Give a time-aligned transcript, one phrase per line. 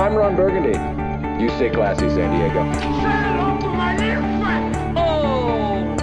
[0.00, 0.78] I'm Ron Burgundy.
[1.42, 2.60] You stay classy, San Diego.
[4.96, 5.94] Oh,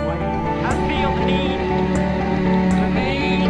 [0.64, 1.58] I feel the need,
[2.78, 3.42] the need,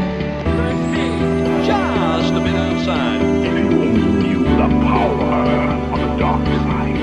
[0.48, 3.20] the need, just a bit outside.
[3.46, 5.36] If you only knew the power
[5.92, 6.96] of the dark side.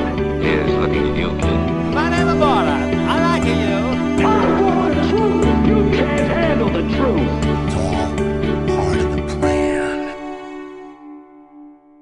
[0.43, 1.61] Here's looking at you, kid.
[1.93, 2.95] My name is Borat.
[2.95, 4.25] I like you.
[4.25, 5.45] Oh, I want the truth!
[5.69, 7.45] You can't handle the truth!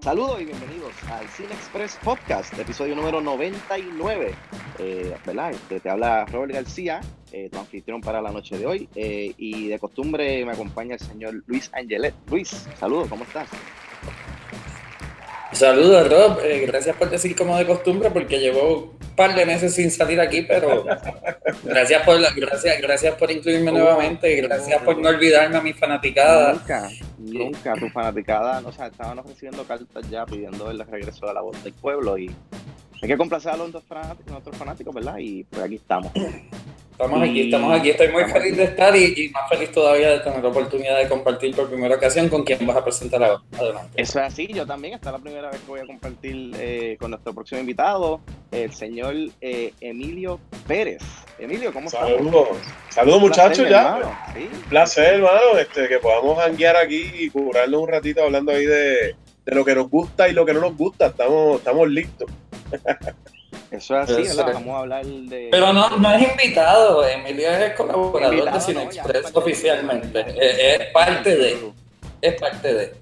[0.02, 0.81] Saludos y bienvenidos
[1.18, 4.34] al Cine Express Podcast, episodio número 99.
[4.78, 5.50] Eh, ¿verdad?
[5.50, 7.00] Este, te habla Robert García,
[7.30, 8.88] eh, tu anfitrión para la noche de hoy.
[8.94, 12.14] eh, y de costumbre me acompaña el señor Luis Angelet.
[12.30, 13.48] Luis, saludos, ¿cómo estás?
[15.52, 16.38] Saludos, Rob.
[16.42, 20.18] Eh, gracias por decir como de costumbre, porque llevo un par de meses sin salir
[20.20, 20.84] aquí, pero
[21.62, 25.72] gracias por, la- gracias, gracias por incluirme Oh, nuevamente gracias por no olvidarme a mi
[25.74, 26.54] fanaticada.
[26.54, 26.88] Nunca,
[27.18, 31.62] nunca, tu fanaticada, o sea, estaban recibiendo cartas ya pidiendo el regreso de la voz
[31.62, 32.30] del pueblo y
[33.02, 35.16] hay que complacer a los dos fanáticos, fanáticos, ¿verdad?
[35.18, 36.12] Y pues aquí estamos.
[37.02, 37.90] Estamos aquí, estamos aquí.
[37.90, 41.08] Estoy muy feliz de estar y, y más feliz todavía de tener la oportunidad de
[41.08, 43.42] compartir por primera ocasión con quien vas a presentar ahora.
[43.58, 44.00] Adelante.
[44.00, 46.96] Eso es así, yo también, esta es la primera vez que voy a compartir eh,
[47.00, 48.20] con nuestro próximo invitado,
[48.52, 51.02] el señor eh, Emilio Pérez.
[51.40, 52.02] Emilio, ¿cómo estás?
[52.08, 52.48] Saludos,
[52.90, 54.30] saludos muchachos ya.
[54.32, 54.48] ¿Sí?
[54.52, 59.16] Un placer, hermano, este, que podamos janguear aquí y curarnos un ratito hablando ahí de,
[59.44, 61.06] de lo que nos gusta y lo que no nos gusta.
[61.06, 62.30] Estamos, estamos listos.
[63.72, 64.52] Eso es así, ¿verdad?
[64.52, 65.48] Vamos a hablar de...
[65.50, 70.24] Pero no, no es invitado, Emilio es colaborador Invitado, de Cine no, oficialmente.
[70.38, 71.72] Es, parte de,
[72.20, 72.94] es parte de.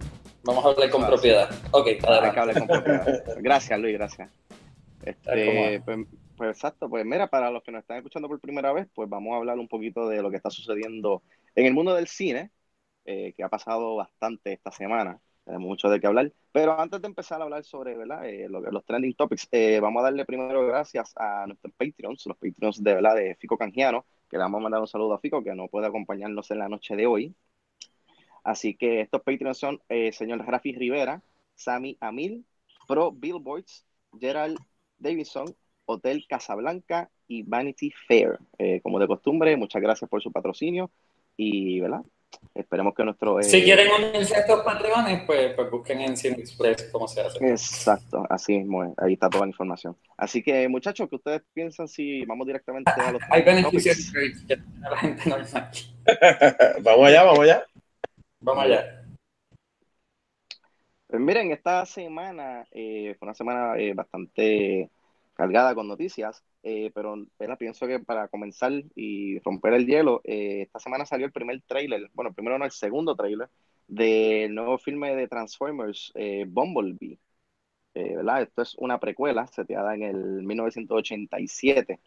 [0.45, 1.51] Vamos a hablar con propiedad.
[1.73, 3.25] Ok, Hay que con propiedad.
[3.39, 4.31] Gracias, Luis, gracias.
[5.03, 8.87] Este, pues, pues exacto, pues mira, para los que nos están escuchando por primera vez,
[8.95, 11.23] pues vamos a hablar un poquito de lo que está sucediendo
[11.57, 12.53] en el mundo del cine,
[13.05, 15.19] eh, que ha pasado bastante esta semana.
[15.51, 16.33] Tenemos mucho de qué hablar.
[16.53, 17.97] Pero antes de empezar a hablar sobre.
[18.25, 22.81] Eh, los trending topics, eh, vamos a darle primero gracias a nuestros Patreons, los Patreons
[22.84, 25.89] de, Fico Canjiano, que le vamos a mandar un saludo a Fico, que no puede
[25.89, 27.35] acompañarnos en la noche de hoy.
[28.45, 31.20] Así que estos Patreons son eh, señor Rafi Rivera,
[31.57, 32.45] Sammy Amil,
[32.86, 33.85] Pro Billboards,
[34.20, 34.57] Gerald
[34.98, 35.53] Davidson,
[35.85, 38.39] Hotel Casablanca y Vanity Fair.
[38.57, 40.92] Eh, como de costumbre, muchas gracias por su patrocinio
[41.36, 42.05] y, ¿verdad?
[42.55, 43.41] Esperemos que nuestro...
[43.41, 47.20] eh, Si quieren unirse a estos patrones, pues, pues busquen en Cine Express cómo se
[47.20, 47.39] hace.
[47.48, 48.92] Exacto, así mismo es.
[48.98, 49.96] Ahí está toda la información.
[50.17, 54.64] Así que, muchachos, ¿qué ustedes piensan si vamos directamente a los Hay beneficios que tiene
[54.80, 55.70] la gente normal.
[56.83, 57.64] vamos allá, vamos allá.
[58.41, 59.05] Vamos allá.
[61.07, 64.91] Pues miren, esta semana eh, fue una semana eh, bastante
[65.40, 67.58] cargada con noticias, eh, pero ¿verdad?
[67.58, 72.11] pienso que para comenzar y romper el hielo, eh, esta semana salió el primer tráiler,
[72.14, 73.48] bueno, primero no, el segundo tráiler
[73.89, 77.18] del nuevo filme de Transformers, eh, Bumblebee.
[77.95, 78.42] Eh, ¿verdad?
[78.42, 82.00] Esto es una precuela seteada en el 1987.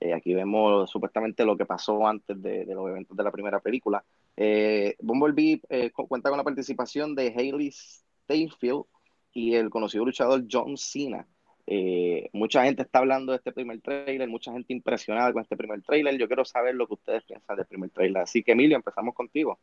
[0.00, 3.60] Eh, aquí vemos supuestamente lo que pasó antes de, de los eventos de la primera
[3.60, 4.04] película.
[4.36, 5.60] Eh, Bumblebee
[5.94, 8.84] cu- cuenta con la participación de Hailey Steinfeld
[9.32, 11.26] y el conocido luchador John Cena.
[11.66, 15.82] Eh, mucha gente está hablando de este primer trailer, mucha gente impresionada con este primer
[15.82, 16.16] trailer.
[16.18, 18.22] Yo quiero saber lo que ustedes piensan del primer trailer.
[18.22, 19.58] Así que, Emilio, empezamos contigo.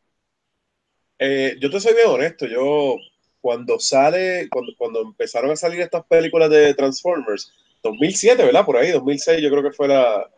[1.20, 2.96] Eh, yo te soy bien honesto, yo
[3.40, 8.66] cuando sale, cuando, cuando empezaron a salir estas películas de Transformers, 2007, ¿verdad?
[8.66, 10.30] Por ahí, 2006 yo creo que fue la,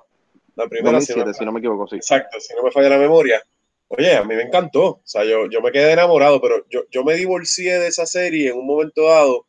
[0.55, 0.99] la primera.
[1.01, 1.95] si no- 2007, si no me equivoco, sí.
[1.97, 3.41] Exacto, si no me falla la memoria.
[3.87, 4.85] Oye, a mí me encantó.
[4.85, 8.49] O sea, yo, yo me quedé enamorado, pero yo, yo me divorcié de esa serie
[8.49, 9.45] en un momento dado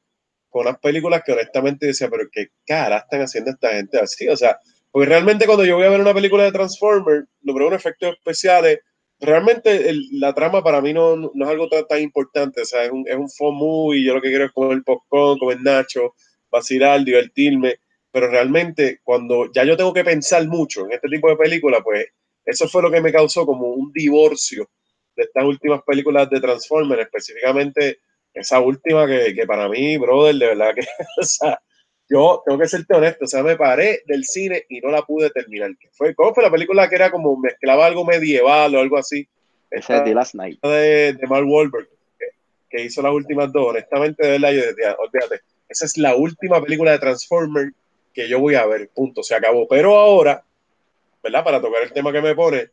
[0.57, 4.27] con unas películas que honestamente decía, pero qué cara están haciendo esta gente así.
[4.29, 4.59] O sea,
[4.91, 8.15] porque realmente cuando yo voy a ver una película de Transformers, lo veo en efectos
[8.15, 8.79] especiales.
[9.21, 12.63] Realmente el- la trama para mí no, no es algo tan, tan importante.
[12.63, 14.03] O sea, es un, es un fun movie.
[14.03, 16.15] Yo lo que quiero es comer popcorn, comer nacho,
[16.51, 17.77] vacilar, divertirme.
[18.11, 22.07] Pero realmente cuando ya yo tengo que pensar mucho en este tipo de películas, pues
[22.47, 24.71] eso fue lo que me causó como un divorcio
[25.15, 27.99] de estas últimas películas de Transformers, específicamente
[28.37, 30.83] esa última que, que para mí, brother, de verdad que,
[31.21, 31.61] o sea,
[32.09, 35.31] yo tengo que serte honesto, o sea, me paré del cine y no la pude
[35.31, 35.71] terminar.
[35.79, 36.15] ¿Qué fue?
[36.15, 39.27] ¿Cómo fue la película que era como mezclaba algo medieval o algo así?
[39.71, 40.61] Ese es The Last Night.
[40.63, 41.89] de, de Mark Wahlberg,
[42.19, 42.27] que,
[42.71, 43.69] que hizo las últimas dos.
[43.71, 47.73] Honestamente, de verdad, yo decía, olvídate, esa es la última película de Transformers
[48.15, 49.67] que yo voy a ver, punto, se acabó.
[49.69, 50.43] Pero ahora,
[51.23, 51.45] ¿verdad?
[51.45, 52.71] Para tocar el tema que me pone,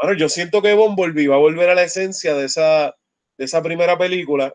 [0.00, 2.94] bueno, yo siento que Bumblebee va a volver a la esencia de esa,
[3.38, 4.54] de esa primera película.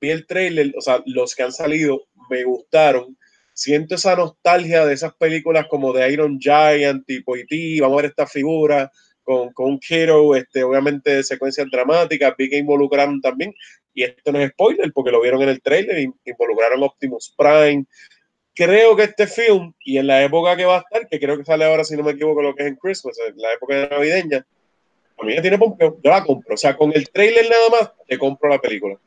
[0.00, 3.16] Vi el trailer, o sea, los que han salido me gustaron.
[3.52, 8.10] Siento esa nostalgia de esas películas como de Iron Giant, tipo E.T., vamos a ver
[8.10, 8.90] esta figura
[9.22, 13.54] con, con hero, este, obviamente secuencias dramáticas, vi que involucraron también.
[13.94, 17.86] y esto no es spoiler porque lo vieron en el trailer, in- involucraron Optimus Prime.
[18.54, 21.44] Creo que este film, y en la época que va a estar, que creo que
[21.44, 24.46] sale ahora, si no me equivoco, lo que es en Christmas, en la época navideña,
[25.18, 26.54] a mí ya tiene pompeo, yo la compro.
[26.54, 28.98] O sea, con el trailer nada más, te compro la película.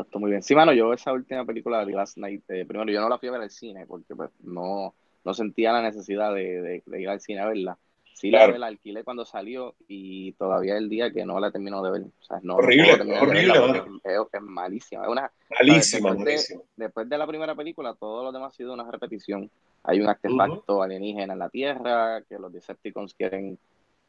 [0.00, 0.42] Exacto, muy bien.
[0.42, 3.28] Sí, mano, yo esa última película de Last Night, eh, primero yo no la fui
[3.28, 4.94] a ver al cine porque pues, no,
[5.24, 7.78] no sentía la necesidad de, de- de ir al cine a verla.
[8.14, 8.52] Sí, Claro.
[8.52, 12.02] la, la alquilé cuando salió y todavía el día que no la termino de ver.
[12.02, 15.02] O sea, no, no Horrible, de horrible, verla es, es malísima.
[15.04, 16.62] Es una, Malísima, después de- malísima.
[16.76, 19.50] después de la primera película, todo lo demás ha sido una repetición.
[19.84, 23.58] Hay un artefacto alienígena en la Tierra que los Decepticons quieren,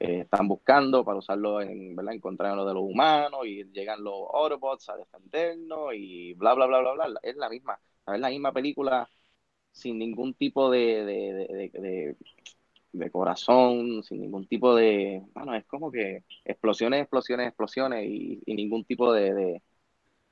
[0.01, 2.13] eh, están buscando para usarlo en, ¿verdad?
[2.15, 6.53] en contra de lo de los humanos y llegan los Autobots a defendernos y bla,
[6.55, 7.19] bla, bla, bla, bla.
[7.23, 9.09] Es la misma, es la misma película
[9.71, 12.15] sin ningún tipo de, de, de,
[12.93, 18.53] de- corazón, sin ningún tipo de, bueno, es como que explosiones, explosiones, explosiones y, y
[18.55, 19.61] ningún tipo de, de,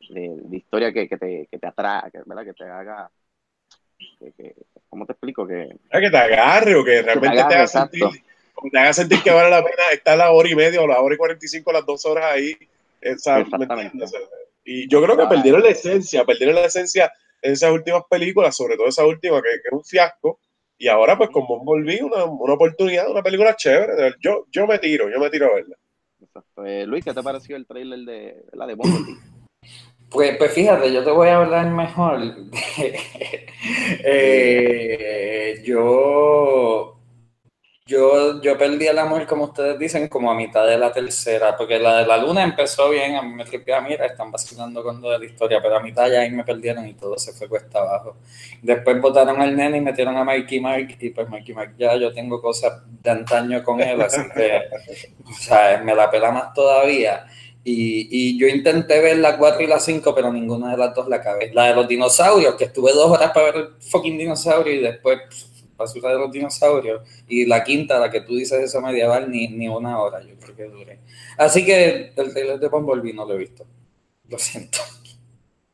[0.09, 2.45] de- de historia que, que te, que te atrae, que, ¿verdad?
[2.45, 3.11] Que te haga,
[4.19, 4.55] que, que-
[4.89, 5.47] ¿cómo te explico?
[5.47, 8.09] Que, Ah, que te agarre o que realmente te, haga sentir,
[8.71, 11.15] te haga sentir que vale la pena estar la hora y media o la hora
[11.15, 12.55] y 45, las dos horas ahí.
[13.01, 13.45] Esa.
[14.65, 15.29] Y yo creo que Ah.
[15.29, 17.11] perdieron la esencia, perdieron la esencia
[17.41, 20.39] en esas últimas películas, sobre todo esa última que, que es un fiasco.
[20.77, 24.15] Y ahora, pues, con Bumblebee, una, una oportunidad, una película chévere.
[24.21, 25.75] Yo, yo me tiro, yo me tiro a verla.
[26.21, 26.65] exacto.
[26.65, 29.15] Eh, Luis, ¿qué te pareció el trailer de la de Bumblebee?
[30.11, 32.19] Pues, pues fíjate, yo te voy a hablar mejor.
[34.03, 36.98] Eh, yo,
[37.89, 41.79] yo, yo perdí el amor, como ustedes dicen, como a mitad de la tercera, porque
[41.79, 45.09] la de la luna empezó bien, a mí me tripea, mira, están vacilando con lo
[45.09, 47.79] de la historia, pero a mitad ya ahí me perdieron y todo se fue cuesta
[47.79, 48.17] abajo.
[48.61, 52.13] Después votaron al nene y metieron a Mikey Mark, y pues Mikey Mark ya yo
[52.13, 54.61] tengo cosas de antaño con él, así que,
[55.27, 57.25] o sea, me la pela más todavía.
[57.63, 61.07] Y, y yo intenté ver la 4 y la 5, pero ninguna de las dos
[61.09, 61.51] la acabé.
[61.53, 65.19] La de los dinosaurios, que estuve dos horas para ver el fucking dinosaurio y después
[65.79, 67.01] basura de los dinosaurios.
[67.27, 70.55] Y la quinta, la que tú dices esa medieval, ni, ni una hora, yo creo
[70.55, 70.99] que dure.
[71.37, 73.65] Así que el trailer de Bumblebee no lo he visto.
[74.27, 74.79] Lo siento.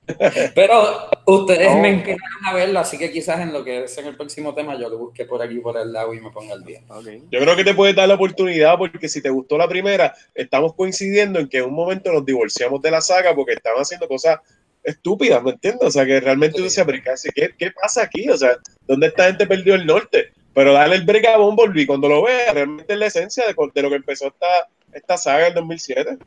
[0.55, 4.15] Pero ustedes me inclinaron a verlo, así que quizás en lo que es en el
[4.15, 6.81] próximo tema yo lo busque por aquí, por el lado y me ponga al día.
[6.87, 7.07] Ok.
[7.31, 10.75] Yo creo que te puedes dar la oportunidad porque si te gustó la primera, estamos
[10.75, 14.39] coincidiendo en que en un momento nos divorciamos de la saga porque estaban haciendo cosas
[14.85, 15.87] estúpidas, ¿me entiendes?
[15.87, 16.99] O sea, que realmente tú decías, pero
[17.35, 18.29] ¿qué, qué, pasa aquí?
[18.29, 18.55] O sea,
[18.87, 20.27] ¿dónde esta gente perdió el norte?
[20.53, 23.81] Pero dale el break a Bumblebee cuando lo veas, realmente es la esencia de, de
[23.81, 24.47] lo que empezó esta,
[24.93, 26.17] esta saga en 2007.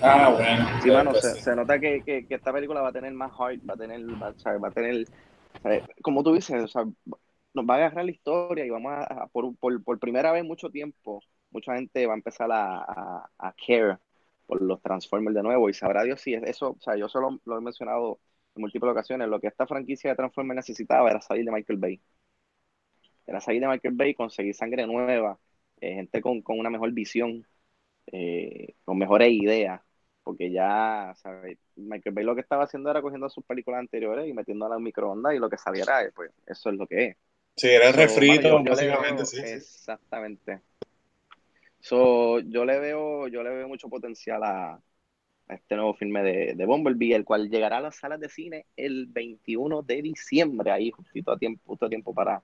[0.00, 0.68] Ah, bueno.
[0.82, 1.40] Sí, mano, Pues se, sí.
[1.42, 4.00] se nota que, que, que esta película va a tener más heart, va a tener,
[4.22, 5.06] va, o sea, va a tener,
[6.02, 6.84] como tú dices, o sea,
[7.54, 10.42] nos va a agarrar la historia y vamos a, a- por, por, por primera vez
[10.42, 11.20] en mucho tiempo,
[11.50, 13.98] mucha gente va a empezar a, a, a care
[14.46, 17.40] por los Transformers de nuevo y sabrá Dios si es eso, o sea, yo solo
[17.44, 18.20] lo he mencionado
[18.54, 22.00] en múltiples ocasiones, lo que esta franquicia de Transformers necesitaba era salir de Michael Bay.
[23.26, 25.38] Era salir de Michael Bay, conseguir sangre nueva,
[25.80, 27.46] eh, gente con, con una mejor visión,
[28.12, 29.80] eh, con mejores ideas,
[30.22, 31.58] porque ya, ¿sabes?
[31.76, 35.34] Michael Bay lo que estaba haciendo era cogiendo sus películas anteriores y metiéndolas en microondas
[35.34, 37.16] y lo que saliera, eh, pues eso es lo que es.
[37.56, 39.36] Sí, era el refrito, yo- yo básicamente, sí.
[39.40, 40.62] Exactamente.
[41.84, 44.72] So, yo le veo, yo le veo mucho potencial a,
[45.48, 48.64] a este nuevo filme de, de Bumblebee, el cual llegará a las salas de cine
[48.74, 52.42] el 21 de diciembre, ahí justito a tiempo, justo a tiempo para,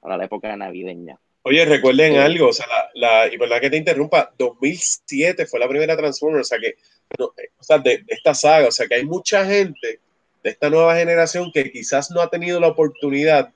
[0.00, 1.18] para la época navideña.
[1.42, 2.18] Oye, recuerden Sí.
[2.18, 6.46] algo, o sea, la, la, y verdad que te interrumpa, 2007 fue la primera Transformers,
[6.46, 6.74] o sea, que,
[7.18, 10.00] no, eh, o sea, de, de esta saga, o sea, que hay mucha gente
[10.42, 13.52] de esta nueva generación que quizás no ha tenido la oportunidad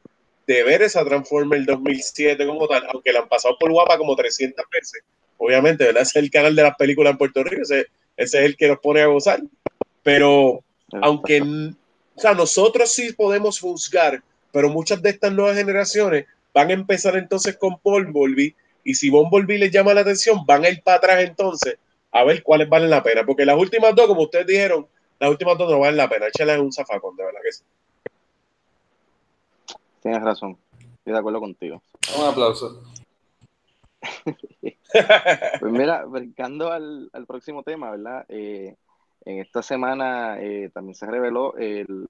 [0.47, 4.65] de ver esa Transformers 2007 como tal, aunque la han pasado por guapa como 300
[4.71, 5.03] veces.
[5.39, 6.03] Obviamente, ¿verdad?
[6.03, 7.87] Ese es el canal de las películas en Puerto Rico, ese,
[8.17, 9.41] ese es el que nos pone a gozar.
[10.03, 10.63] Pero
[11.03, 14.23] aunque, o sea, nosotros sí podemos juzgar,
[14.53, 19.59] pero muchas de estas nuevas generaciones van a empezar entonces con Bumblebee y si Bumblebee
[19.59, 21.79] les llama la atención, van a ir para atrás entonces
[22.13, 24.87] a ver cuáles valen la pena, porque las últimas dos, como ustedes dijeron,
[25.19, 27.63] las últimas dos no valen la pena, échalas en un zafacón, de verdad que sí.
[30.05, 30.57] Tienes razón,
[30.99, 31.83] estoy de acuerdo contigo.
[32.19, 32.83] Un aplauso.
[35.61, 38.25] Pues mira, brincando al, al próximo tema, ¿verdad?
[38.29, 38.77] Eh,
[39.25, 42.07] en esta semana eh, también se reveló el-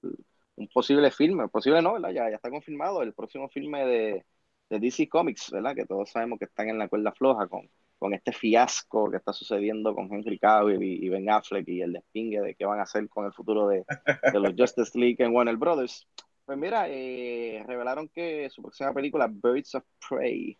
[0.57, 2.11] un posible filme, posible no, ¿verdad?
[2.11, 4.25] Ya, ya está confirmado el próximo filme de,
[4.69, 5.73] de DC Comics, ¿verdad?
[5.73, 9.33] Que todos sabemos que están en la cuerda floja con, con este fiasco que está
[9.33, 12.83] sucediendo con Henry Cavill y, y Ben Affleck y el despingue de qué van a
[12.83, 13.83] hacer con el futuro de,
[14.31, 16.07] de los Justice League en Warner Brothers.
[16.45, 20.57] Pues mira, eh, revelaron que su próxima película, Birds of Prey,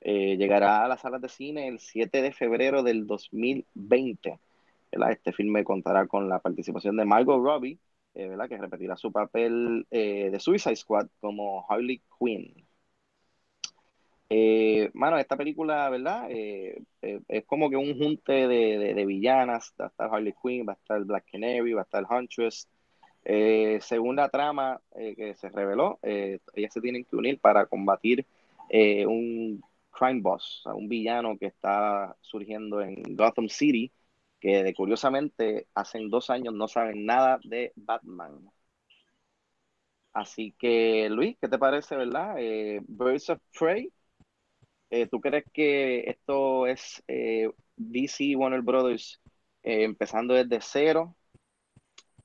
[0.00, 4.38] eh, llegará a las salas de cine el 7 de febrero del 2020.
[4.92, 5.12] ¿verdad?
[5.12, 7.78] Este filme contará con la participación de Margot Robbie,
[8.14, 8.48] eh, ¿verdad?
[8.48, 12.66] Que repetirá su papel eh, de Suicide Squad como Harley Quinn.
[14.94, 16.28] Mano, esta película, ¿verdad?
[16.30, 19.74] Es como que un junte de villanas.
[19.80, 22.68] Va a estar Harley Quinn, va a estar Black Canary, va a estar Huntress.
[23.28, 27.66] Eh, según la trama eh, que se reveló, eh, ellas se tienen que unir para
[27.66, 28.24] combatir
[28.70, 33.92] eh, un crime boss, un villano que está surgiendo en Gotham City,
[34.40, 38.48] que curiosamente hace dos años no saben nada de Batman.
[40.12, 42.36] Así que, Luis, ¿qué te parece, verdad?
[42.86, 43.92] Birds of Prey.
[45.10, 47.02] ¿tú crees que esto es
[47.76, 49.20] DC Warner Brothers
[49.62, 51.16] empezando desde cero?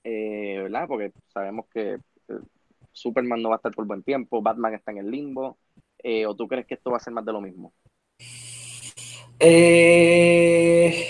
[0.03, 0.87] Eh, ¿verdad?
[0.87, 1.99] Porque sabemos que eh,
[2.91, 5.57] Superman no va a estar por buen tiempo, Batman está en el limbo.
[6.03, 7.73] Eh, ¿o tú crees que esto va a ser más de lo mismo?
[9.39, 11.07] Eh,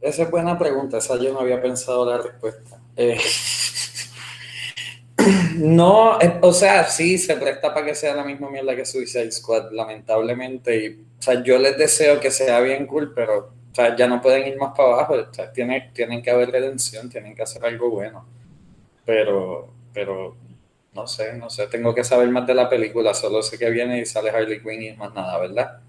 [0.00, 2.80] esa es buena pregunta, esa yo no había pensado la respuesta.
[2.96, 3.18] Eh,
[5.56, 9.30] no, eh, o sea, sí, se presta para que sea la misma mierda que Suicide
[9.30, 10.84] Squad, lamentablemente.
[10.84, 14.20] Y, o sea, yo les deseo que sea bien cool, pero o sea, ya no
[14.20, 15.14] pueden ir más para abajo.
[15.14, 18.26] O sea, tiene- tienen que haber redención, tienen que hacer algo bueno.
[19.06, 20.36] Pero, pero,
[20.94, 24.00] no sé, no sé, tengo que saber más de la película, solo sé que viene
[24.00, 25.80] y sale Harley Quinn y más nada, ¿verdad?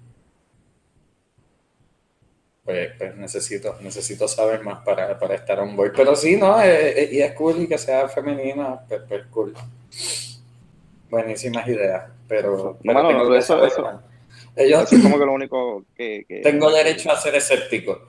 [2.64, 5.94] Pues, pues necesito, necesito saber más para, para estar on board.
[5.96, 6.62] Pero sí, ¿no?
[6.62, 9.54] Eh, eh, y es cool y que sea femenina, pues, pues cool.
[11.10, 14.02] Buenísimas ideas, pero, pero que eso- eso-.
[14.56, 16.26] Ellos, Eso es como que lo único que...
[16.28, 18.08] que- tengo derecho a ser escéptico.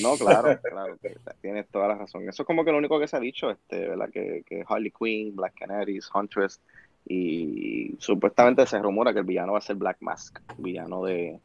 [0.00, 0.96] No, claro, claro,
[1.42, 2.26] tienes toda la razón.
[2.28, 4.08] Eso es como que lo único que se ha dicho, este, ¿verdad?
[4.10, 6.60] Que, que Harley Quinn, Black Canaries, Huntress,
[7.06, 11.38] y supuestamente se rumora que el villano va a ser Black Mask, villano de,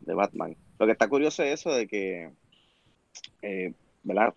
[0.00, 0.54] de Batman.
[0.78, 2.30] Lo que está curioso es eso de que,
[3.42, 4.34] eh, ¿verdad?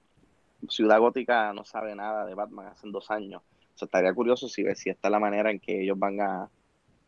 [0.70, 3.42] Ciudad Gótica no sabe nada de Batman hace dos años.
[3.76, 6.50] O sea, estaría curioso si, si esta es la manera en que ellos van a,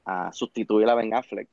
[0.05, 1.47] a sustituir a Ben Affleck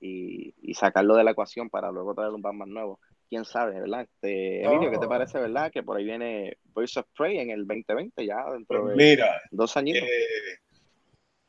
[0.00, 3.00] y, y sacarlo de la ecuación para luego traer un Batman nuevo.
[3.28, 4.02] Quién sabe, ¿verdad?
[4.02, 5.70] Este, Emilio, ¿qué te parece, verdad?
[5.70, 9.40] Que por ahí viene Birds of Prey en el 2020, ya dentro Pues de mira,
[9.50, 10.02] dos añitos.
[10.02, 10.58] eh,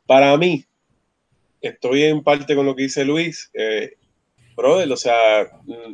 [0.06, 0.66] para mí,
[1.62, 3.94] estoy en parte con lo que dice Luis, eh,
[4.56, 5.94] brother, o sea, mm,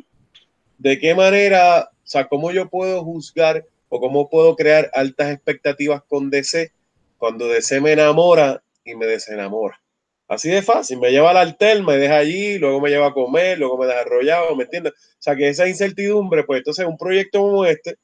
[0.79, 6.01] ¿de qué manera, o sea, cómo yo puedo juzgar o cómo puedo crear altas expectativas
[6.03, 6.71] con DC
[7.17, 9.79] cuando DC me enamora y me desenamora?
[10.27, 13.59] Así de fácil, me lleva al altel, me deja allí, luego me lleva a comer,
[13.59, 14.93] luego me deja arrollado, ¿me entiendes?
[14.93, 17.95] O sea, que esa incertidumbre, pues entonces un proyecto como este,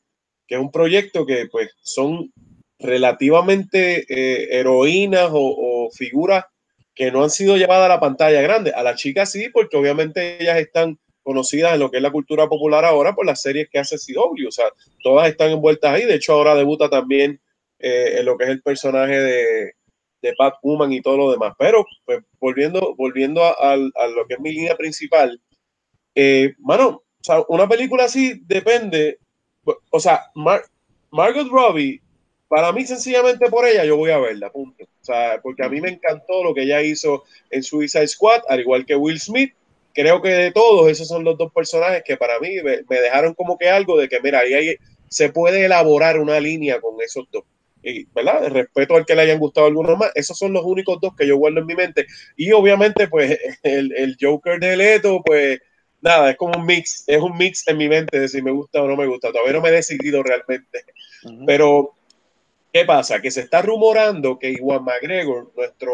[0.46, 2.32] que es un proyecto que pues son
[2.78, 6.46] relativamente eh, heroínas o, o figuras
[6.94, 8.72] que no han sido llevadas a la pantalla grande.
[8.72, 12.48] A las chicas sí, porque obviamente ellas están conocidas en lo que es la cultura
[12.48, 14.48] popular ahora por las series que hace CW.
[14.48, 14.66] O sea,
[15.04, 16.06] todas están envueltas ahí.
[16.06, 17.40] De hecho, ahora debuta también
[17.80, 19.74] eh, en lo que es el personaje de,
[20.22, 21.54] de Batwoman y todo lo demás.
[21.58, 25.42] Pero, pues, volviendo, volviendo a, a- a lo que es mi línea principal,
[26.16, 29.20] eh, mano, o sea, una película así depende.
[29.92, 30.63] O sea, Mar-
[31.12, 32.01] Margot Robbie,
[32.48, 34.84] para mí, sencillamente por ella, yo voy a verla, punto.
[34.84, 38.60] O sea, porque a mí me encantó lo que ella hizo en Suicide Squad, al
[38.60, 39.54] igual que Will Smith.
[39.94, 43.34] Creo que de todos, esos son los dos personajes que para mí me, me dejaron
[43.34, 44.75] como que algo de que, mira, ahí hay-
[45.10, 47.44] se puede elaborar una línea con esos dos.
[47.84, 48.48] Y, ¿verdad?
[48.50, 50.12] Respeto al que le hayan gustado algunos más.
[50.16, 52.06] Esos son los únicos dos que yo guardo en mi mente.
[52.36, 55.60] Y obviamente, pues, el, el Joker de Leto, pues,
[56.02, 58.82] nada, es como un mix, es un mix en mi mente de si me gusta
[58.82, 59.32] o no me gusta.
[59.32, 60.86] Todavía no me he decidido realmente.
[61.46, 61.94] Pero,
[62.74, 63.22] ¿qué pasa?
[63.22, 65.94] Que se está rumorando que Iwan McGregor, nuestro,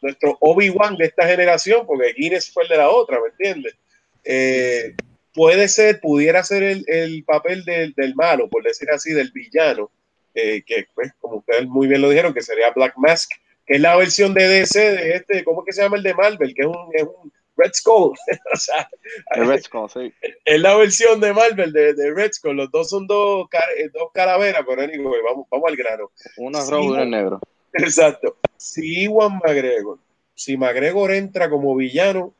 [0.00, 3.76] nuestro Obi-Wan de esta generación, porque Guinness fue el de la otra, ¿me entiendes?
[4.24, 4.94] Eh,
[5.34, 9.90] puede ser, pudiera ser el, el papel del, del malo, por decir así, del villano,
[10.34, 13.30] eh, que pues, como ustedes muy bien lo dijeron, que sería Black Mask,
[13.66, 16.54] que es la versión de DC de este, ¿cómo que se llama el de Marvel?
[16.54, 18.12] Que es un, es un Red Skull.
[18.52, 18.88] o sea,
[19.34, 20.12] The Red Skull, sí.
[20.44, 22.56] es la versión de Marvel de, de Red Skull.
[22.56, 26.10] Los dos son dos, car- eh, dos calaveras, pero anyway, vamos, vamos al grano.
[26.36, 27.02] Uno es Sí, rojo y uno no.
[27.02, 27.40] es negro.
[27.74, 28.36] Exacto.
[28.56, 29.98] Si Iwan McGregor,
[30.34, 32.32] si McGregor entra como villano,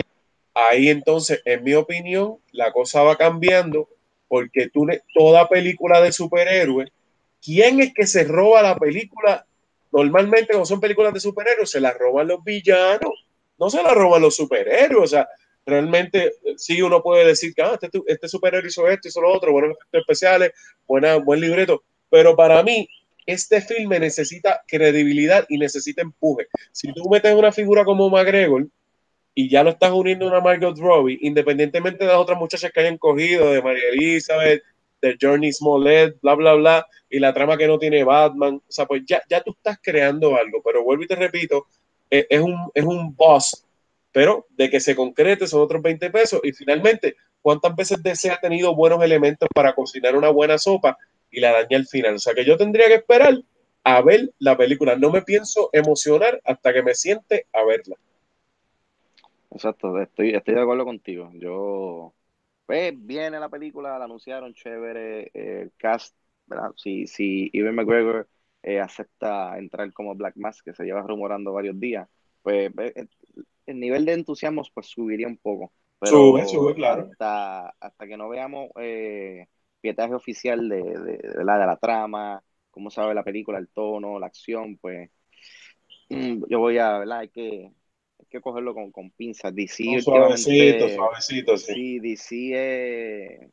[0.54, 3.88] ahí entonces, en mi opinión, la cosa va cambiando,
[4.28, 6.90] porque tú le, toda película de superhéroes,
[7.48, 9.46] ¿quién es que se roba la película?
[9.90, 13.26] Normalmente, cuando son películas de superhéroes, se la roban los villanos,
[13.58, 15.04] no se la roban los superhéroes.
[15.04, 15.28] O sea,
[15.64, 19.52] realmente sí uno puede decir que ah, este, este superhéroe hizo esto, hizo lo otro,
[19.52, 20.52] buenos efectos especiales,
[20.86, 22.86] buena, buen libreto, pero para mí
[23.24, 26.48] este filme necesita credibilidad y necesita empuje.
[26.72, 28.66] Si tú metes una figura como McGregor
[29.34, 32.80] y ya lo estás uniendo a una Margot Robbie, independientemente de las otras muchachas que
[32.80, 34.62] hayan cogido, de María Elizabeth,
[35.00, 38.56] de Journey Smollett, bla, bla, bla, y la trama que no tiene Batman.
[38.56, 41.66] O sea, pues ya, ya tú estás creando algo, pero vuelvo y te repito,
[42.10, 43.64] es, es un, es un boss,
[44.12, 46.40] pero de que se concrete son otros 20 pesos.
[46.42, 50.96] Y finalmente, ¿cuántas veces DC ha tenido buenos elementos para cocinar una buena sopa
[51.30, 52.14] y la daña al final?
[52.14, 53.38] O sea, que yo tendría que esperar
[53.84, 54.96] a ver la película.
[54.96, 57.96] No me pienso emocionar hasta que me siente a verla.
[59.50, 61.30] Exacto, estoy, estoy de acuerdo contigo.
[61.34, 62.12] Yo,
[62.68, 66.72] pues, viene la película, la anunciaron, chévere, eh, el cast, ¿verdad?
[66.76, 68.28] Si, si Evan McGregor
[68.62, 72.08] eh, acepta entrar como Black Mask, que se lleva rumorando varios días,
[72.42, 73.08] pues eh,
[73.66, 75.72] el nivel de entusiasmo pues subiría un poco.
[76.00, 77.10] Pero Sube, sube, claro.
[77.18, 79.48] hasta, hasta que no veamos eh,
[79.80, 83.68] pietaje oficial de, de, de la, de la trama, cómo se ve la película, el
[83.70, 85.10] tono, la acción, pues
[86.10, 87.18] mm, yo voy a, ¿verdad?
[87.20, 87.72] Hay que,
[88.28, 89.54] que cogerlo con, con pinzas.
[89.54, 91.02] DC No, suavecito, sí.
[91.54, 93.50] Sí, DC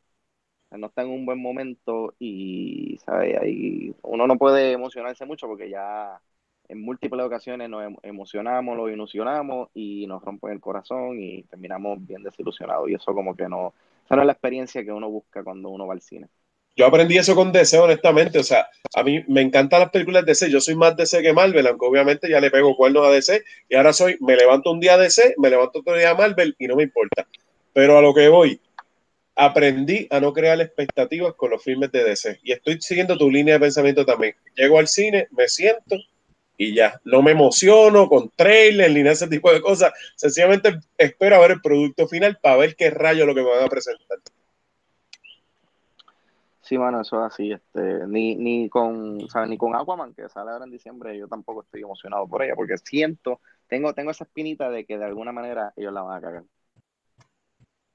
[0.72, 3.38] no está en un buen momento y, ¿sabes?
[3.40, 6.20] Ahí uno no puede emocionarse mucho porque ya
[6.68, 12.04] en múltiples ocasiones nos em- emocionamos, lo ilusionamos y nos rompen el corazón y terminamos
[12.06, 12.88] bien desilusionados.
[12.90, 15.86] Y eso como que no, esa no es la experiencia que uno busca cuando uno
[15.86, 16.28] va al cine.
[16.76, 18.38] Yo aprendí eso con DC, honestamente.
[18.38, 20.50] O sea, a mí me encantan las películas de DC.
[20.50, 23.42] Yo soy más DC que Marvel, aunque obviamente ya le pego cuernos a DC.
[23.68, 26.54] Y ahora soy, me levanto un día a DC, me levanto otro día a Marvel
[26.58, 27.26] y no me importa.
[27.72, 28.60] Pero a lo que voy,
[29.34, 32.40] aprendí a no crear expectativas con los filmes de DC.
[32.42, 34.34] Y estoy siguiendo tu línea de pensamiento también.
[34.54, 35.96] Llego al cine, me siento
[36.58, 37.00] y ya.
[37.04, 39.92] No me emociono con trailer ni ese tipo de cosas.
[40.14, 43.64] Sencillamente espero a ver el producto final para ver qué rayo lo que me van
[43.64, 44.18] a presentar.
[46.66, 47.52] Sí, mano, eso es así.
[47.52, 49.48] Este, ni, ni con, ¿sabes?
[49.48, 52.76] Ni con Aquaman, que sale ahora en diciembre, yo tampoco estoy emocionado por ella, porque
[52.78, 56.44] siento, tengo, tengo esa espinita de que de alguna manera ellos la van a cagar.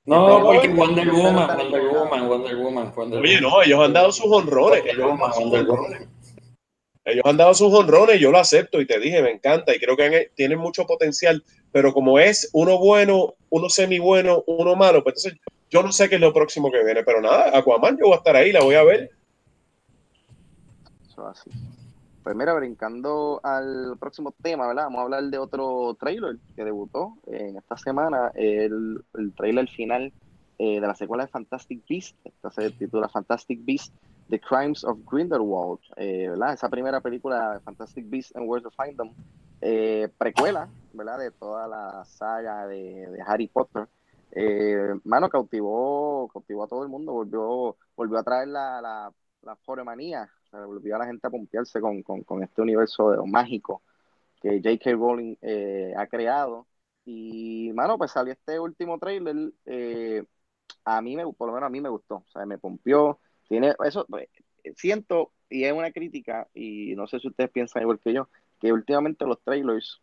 [0.05, 1.81] No, porque Wonder Woman, Wonder.
[1.89, 3.51] Woman, Wonder Woman, Wonder Oye, Woman.
[3.51, 4.83] no, ellos han dado sus honrones.
[4.83, 6.07] Wonder Ellos han Woman, sus.
[7.03, 9.97] Ellos han dado sus honrones, yo lo acepto y te dije, me encanta y creo
[9.97, 15.03] que han- tienen mucho potencial, pero como es uno bueno, uno semi bueno, uno malo,
[15.03, 18.07] pues entonces yo no sé qué es lo próximo que viene, pero nada, Aquaman yo
[18.07, 19.09] voy a estar ahí, la voy a ver.
[21.07, 21.49] Eso es así.
[22.23, 24.83] Pues mira, brincando al próximo tema, ¿verdad?
[24.83, 30.11] Vamos a hablar de otro trailer que debutó en esta semana, el, el trailer final
[30.59, 32.15] eh, de la secuela de Fantastic Beast.
[32.25, 33.93] Esta se titula Fantastic Beast,
[34.29, 36.53] The Crimes of Grindelwald, eh, ¿verdad?
[36.53, 39.13] Esa primera película de Fantastic Beast and Where to Find Them,
[39.61, 41.17] eh, precuela, ¿verdad?
[41.17, 43.87] De toda la saga de Harry Potter.
[44.33, 49.55] Eh, mano, cautivó, cautivó a todo el mundo, volvió, volvió a traer la, la, la
[49.57, 53.83] foremanía, volvió a la gente a pompearse con, con, con este universo de- mágico
[54.41, 54.91] que J.K.
[54.93, 56.67] Rowling eh, ha creado.
[57.05, 60.23] Y, mano, pues salió este último trailer, eh,
[60.85, 63.19] a mí, me, por lo menos a mí me gustó, o sea, me pompió.
[63.47, 64.29] Tiene, eso, pues,
[64.77, 68.71] siento, y es una crítica, y no sé si ustedes piensan igual que yo, que
[68.73, 70.01] últimamente los trailers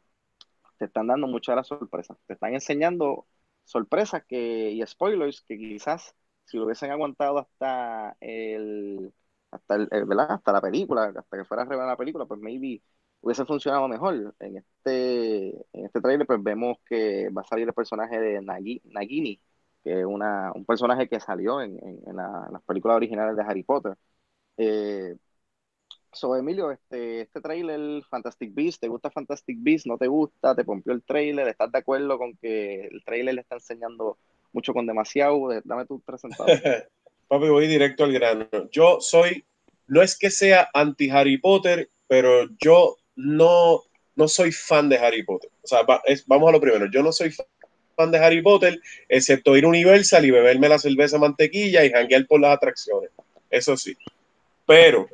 [0.79, 3.27] te están dando muchas de las sorpresas, te están enseñando
[3.69, 9.13] sorpresas que, y spoilers que quizás si lo hubiesen aguantado hasta el,
[9.51, 10.33] hasta el, ¿verdad?
[10.33, 12.83] hasta la película, hasta que fuera a revelar la película, pues maybe
[13.21, 14.35] hubiese funcionado mejor.
[14.41, 18.81] En este, en este trailer pues vemos que va a salir el personaje de Nagi-
[18.85, 19.41] Nagini,
[19.85, 23.37] que es una, un personaje que salió en, en- en la- en las películas originales
[23.37, 23.97] de Harry Potter.
[24.57, 25.17] Eh,
[26.13, 29.87] so, Emilio, este, este trailer, Fantastic Beasts, ¿te gusta Fantastic Beasts?
[29.87, 30.55] ¿No te gusta?
[30.55, 31.49] ¿Te pompió el trailer?
[31.49, 34.19] ¿Estás de acuerdo con que el trailer le está enseñando
[34.53, 35.53] mucho con demasiado?
[35.53, 36.49] Eh, Dame tu presentado.
[37.29, 38.49] Papi, voy directo al grano.
[38.71, 39.45] Yo soy,
[39.87, 43.83] no es que sea anti Harry Potter, pero yo no,
[44.17, 45.51] no soy fan de Harry Potter.
[45.63, 45.81] O sea,
[46.27, 46.87] vamos a lo primero.
[46.91, 47.35] Yo no soy
[47.97, 52.27] fan de Harry Potter, excepto ir a Universal y beberme la cerveza mantequilla y janguear
[52.27, 53.11] por las atracciones.
[53.51, 53.95] Eso sí.
[54.65, 55.09] Pero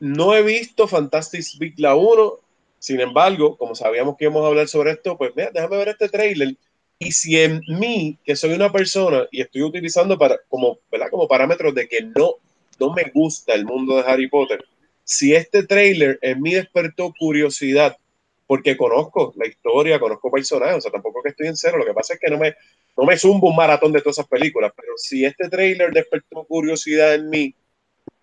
[0.00, 2.32] no he visto Fantastic Beasts la 1.
[2.78, 6.08] Sin embargo, como sabíamos que íbamos a hablar sobre esto, pues mira, déjame ver este
[6.08, 6.56] trailer.
[6.98, 11.10] Y si en mí, que soy una persona y estoy utilizando para, como, ¿verdad?
[11.10, 11.28] como
[11.72, 12.34] de que no,
[12.80, 14.64] no me gusta el mundo de Harry Potter,
[15.04, 17.96] si este trailer en mí despertó curiosidad,
[18.46, 21.94] porque conozco la historia, conozco personajes, o sea, tampoco que estoy en cero, lo que
[21.94, 22.54] pasa es que no me,
[22.96, 27.14] no me zumbo un maratón de todas esas películas, pero si este trailer despertó curiosidad
[27.14, 27.54] en mí,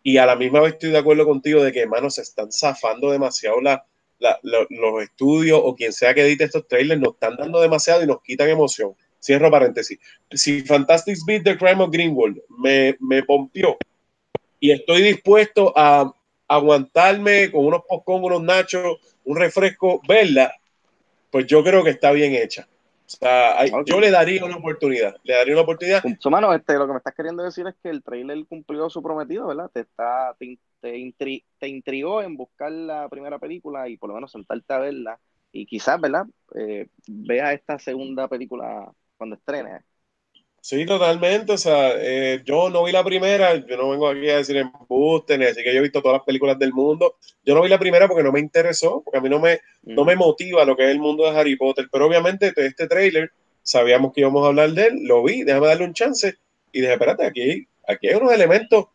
[0.05, 3.09] y a la misma vez estoy de acuerdo contigo de que, hermano, se están zafando
[3.11, 3.87] demasiado la,
[4.19, 8.03] la- lo- los estudios o quien sea que edite estos trailers, nos están dando demasiado
[8.03, 8.93] y nos quitan emoción.
[9.19, 9.97] Cierro paréntesis.
[10.31, 13.77] Si Fantastic Beat The Crime of Greenwald me, me pompió
[14.59, 16.13] y estoy dispuesto a
[16.47, 20.53] aguantarme con unos popcorn, unos nachos, un refresco, verla,
[21.31, 22.67] pues yo creo que está bien hecha.
[23.05, 25.15] O sea, hay- yo le daría una oportunidad.
[25.23, 26.03] Le daría una oportunidad.
[26.29, 29.47] Mano, este, lo que me estás queriendo decir es que el trailer cumplió su prometido,
[29.47, 29.69] ¿verdad?
[29.71, 34.09] Te está, te, in- te, intri- te intrigó en buscar la primera película y por
[34.09, 35.19] lo menos sentarte a verla
[35.51, 36.25] y quizás, ¿verdad?
[36.55, 39.81] Eh, veas esta segunda película cuando estrene.
[40.67, 41.53] Sí, totalmente.
[41.53, 43.53] O sea, eh, yo no vi la primera.
[43.67, 46.25] Yo no vengo aquí a decir embuste, ni decir que yo he visto todas las
[46.25, 47.17] películas del mundo.
[47.45, 50.03] Yo no vi la primera porque no me interesó, porque a mí no me, no
[50.03, 51.87] me motiva lo que es el mundo de Harry Potter.
[51.91, 55.67] Pero obviamente de este tráiler sabíamos que íbamos a hablar de él, lo vi, déjame
[55.67, 56.35] darle un chance
[56.71, 58.85] y dije, espérate, aquí, aquí hay unos elementos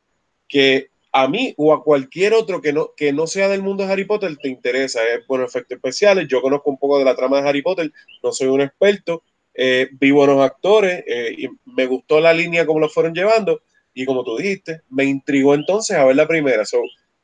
[0.49, 3.93] que a mí o a cualquier otro que no, que no sea del mundo de
[3.93, 5.05] Harry Potter te interesa.
[5.05, 7.93] Es buenos efectos especiales, yo conozco un poco de la trama de Harry Potter,
[8.25, 9.23] no soy un experto,
[9.63, 13.61] eh, vi buenos actores eh, y me gustó la línea como lo fueron llevando
[13.93, 16.65] y como tú dijiste, me intrigó entonces a ver la primera.
[16.65, 16.81] So,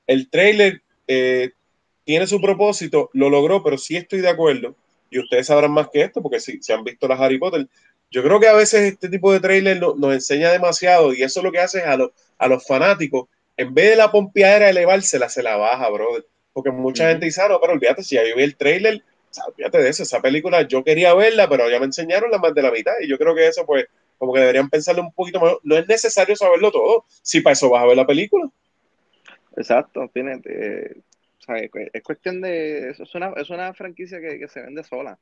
[0.07, 1.53] el trailer eh,
[2.05, 4.77] tiene su propósito, lo logró, pero sí estoy de acuerdo
[5.11, 7.67] y ustedes sabrán más que esto porque si, si han visto las Harry Potter,
[8.11, 11.43] yo creo que a veces este tipo de trailer no- nos enseña demasiado y eso
[11.43, 15.29] lo que hace es a, los a los fanáticos, en vez de la pompeadera elevársela,
[15.31, 16.27] se la baja, brother.
[16.53, 17.11] Porque mucha Ujú.
[17.13, 19.03] gente dice, ah, no, pero olvídate, si ya yo vi el trailer,
[19.37, 22.55] sea, olvídate de eso, esa película yo quería verla, pero ya me enseñaron la más
[22.55, 23.87] de la mitad y yo creo que eso pues
[24.19, 25.61] como que deberían pensarlo un poquito mejor.
[25.65, 28.51] No es necesario saberlo todo, si para eso vas a ver la película.
[29.57, 31.03] Exacto, tiene, eh,
[31.39, 34.85] o sea, es, es cuestión de, es una, es una franquicia que, que se vende
[34.85, 35.19] sola.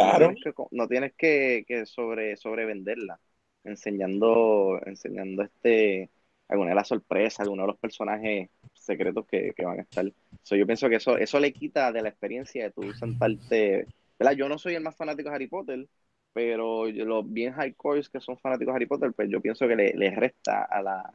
[0.00, 0.34] No Claro.
[0.34, 3.20] tienes que, no tienes que, que sobre, sobrevenderla,
[3.64, 6.10] enseñando, enseñando este,
[6.48, 8.50] alguna de las sorpresas, algunos de los personajes
[8.84, 10.10] secretos que, que van a estar.
[10.42, 13.86] So, yo pienso que eso, eso le quita de la experiencia de tú sentarte,
[14.18, 14.32] ¿verdad?
[14.36, 15.86] Yo no soy el más fanático de Harry Potter,
[16.32, 19.76] pero yo- los bien hardcores que son fanáticos de Harry Potter, pues yo pienso que
[19.76, 21.10] le, le resta a la,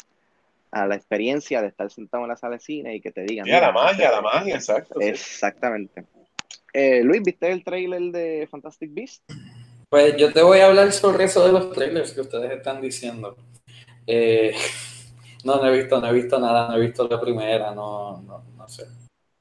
[0.72, 3.46] a la experiencia de estar sentado en la sala de cine y que te digan.
[3.46, 5.00] Sí, a la "Mira, magia, a la magia, exacto.
[5.02, 6.06] Exactamente.
[6.74, 9.24] Eh, Luis, ¿viste el trailer de Fantastic Beasts?
[9.90, 13.36] Pues yo te voy a hablar sobre eso de los trailers que ustedes están diciendo.
[14.08, 14.54] Eh,
[15.44, 18.44] no, no he visto, no he visto nada, no he visto la primera, no, no,
[18.58, 18.86] no sé.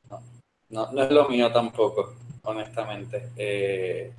[0.09, 0.23] No,
[0.71, 3.31] no, no es lo mío tampoco, honestamente.
[3.37, 4.13] Eh,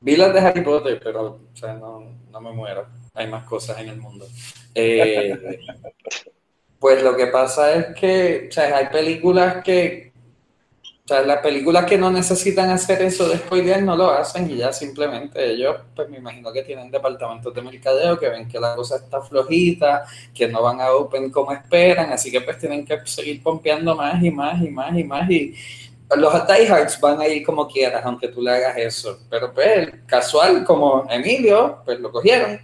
[0.00, 2.86] vi las de Harry Potter, pero o sea, no, no me muero.
[3.14, 4.26] Hay más cosas en el mundo.
[4.74, 5.60] Eh,
[6.78, 10.07] pues lo que pasa es que o sea, hay películas que
[11.08, 14.58] o sea, las películas que no necesitan hacer eso de spoiler no lo hacen y
[14.58, 18.74] ya simplemente ellos, pues me imagino que tienen departamentos de mercadeo que ven que la
[18.74, 22.98] cosa está flojita, que no van a open como esperan, así que pues tienen que
[23.06, 25.54] seguir pompeando más y más y más y más y
[26.14, 29.18] los diehards van a ir como quieras, aunque tú le hagas eso.
[29.30, 32.60] Pero pues casual como Emilio, pues lo cogieron.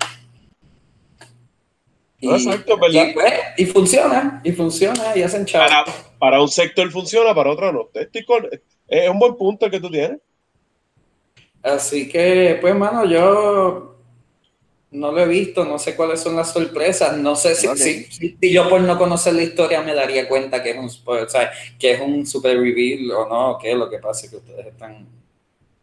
[2.25, 3.09] Y, No, exacto, ¿verdad?
[3.09, 5.69] y, pues, y funciona, y funciona, y hacen chavo.
[5.69, 5.85] Para,
[6.19, 7.89] para un sector funciona, para otro no.
[8.27, 8.49] Con-
[8.89, 10.19] es un buen punto el que tú tienes.
[11.63, 13.97] Así que, pues, mano, yo
[14.91, 18.71] no lo he visto, no sé cuáles son las sorpresas, no sé si, si, yo
[18.71, 22.01] por no conocer la historia me daría cuenta que es un, o sea, que es
[22.01, 25.07] un super reveal o no, que es lo que pasa que ustedes están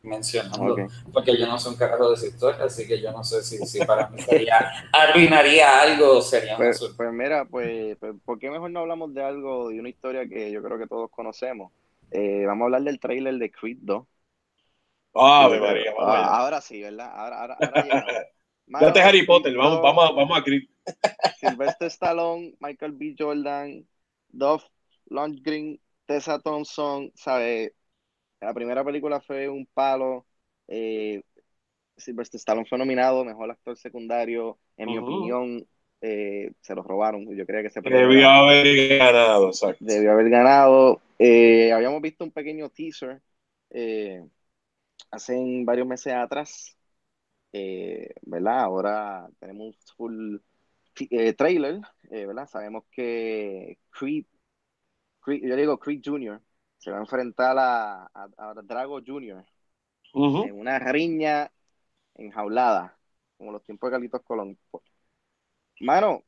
[0.04, 3.44] mencionando, porque yo no soy un carajo de esa historia, así que yo no sé
[3.44, 4.60] si, si para mí sería,
[4.92, 9.24] arruinaría algo o sería Pues, pues mira, pues, pues, ¿por qué mejor no hablamos de
[9.24, 11.72] algo, de una historia que yo creo que todos conocemos?
[12.12, 14.06] Eh, vamos a hablar del trailer de Creed 2.
[15.14, 16.38] Ave Eh, María, vamos ah, allá.
[16.40, 17.12] ahora sí, ¿verdad?
[17.14, 17.92] Ahora, ahora, ahora.
[18.68, 20.64] Mano, Date Harry Potter, vamos, 2, vamos, a, vamos a Creed.
[21.32, 23.16] Sylvester Stallone, Michael B.
[23.18, 23.88] Jordan,
[24.30, 24.66] Dolph
[25.10, 27.74] Lundgren, Tessa Thompson, ¿sabes?
[28.42, 30.26] La primera película fue un palo.
[30.68, 31.24] Eh,
[31.98, 34.60] Sylvester Stallone fue nominado mejor actor secundario.
[34.78, 35.68] En mi opinión,
[36.02, 37.26] eh, se lo robaron.
[37.36, 39.84] Yo creía que premio Debió haber ganado, exacto.
[39.86, 41.02] debió haber ganado.
[41.20, 43.22] Eh, habíamos visto un pequeño teaser
[43.70, 44.26] eh,
[45.12, 46.78] hace varios meses atrás,
[47.54, 48.62] eh, ¿verdad?
[48.62, 50.38] Ahora tenemos un full
[51.12, 52.48] eh, trailer, eh, ¿verdad?
[52.48, 54.26] Sabemos que Creed,
[55.22, 56.42] Creed- yo digo Creed Jr.,
[56.82, 59.46] se va a enfrentar a, a, a Drago Jr.
[60.40, 61.52] En una riña
[62.16, 63.00] enjaulada,
[63.38, 64.58] como los tiempos de Carlitos Colón.
[65.80, 66.24] Mano,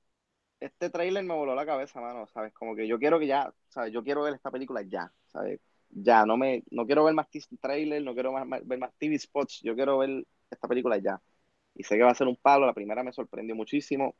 [0.60, 2.54] este tráiler me voló la cabeza, mano, ¿sabes?
[2.54, 3.94] Como que yo quiero que ya, ¿sabes?
[3.94, 5.62] Yo quiero ver esta película ya, ¿sabes?
[5.89, 7.28] Ya, no me, no quiero ver más
[7.62, 11.22] trailer, no quiero más- más- ver más TV spots, yo quiero ver esta película ya.
[11.76, 14.16] Y sé que va a ser un palo, la primera me sorprendió muchísimo.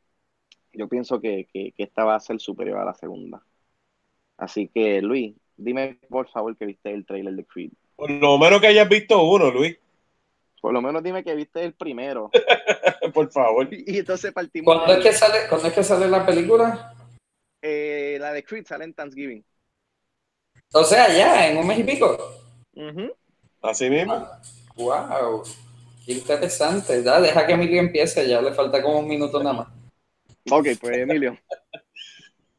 [0.72, 3.46] Yo pienso que, que, que esta va a ser superior a la segunda.
[4.36, 7.70] Así que, Luis, dime por favor que viste el tráiler de Creed.
[7.96, 9.76] Por lo menos que hayas visto uno, Luis.
[10.60, 12.30] Por lo menos dime que viste el primero.
[13.12, 13.68] Por favor.
[13.70, 14.74] Y entonces partimos.
[14.74, 16.94] ¿Cuándo es que sale, ¿cuándo es que sale la película?
[17.64, 19.44] eh, la de Creed sale en Thanksgiving.
[20.72, 22.16] O sea, ya, en un mes y pico.
[23.62, 24.26] Así mismo.
[24.76, 25.42] Wow.
[26.04, 27.02] Qué interesante.
[27.02, 29.68] Ya, deja que Emilio empiece, ya le falta como un minuto nada más.
[30.50, 31.38] Ok, pues Emilio.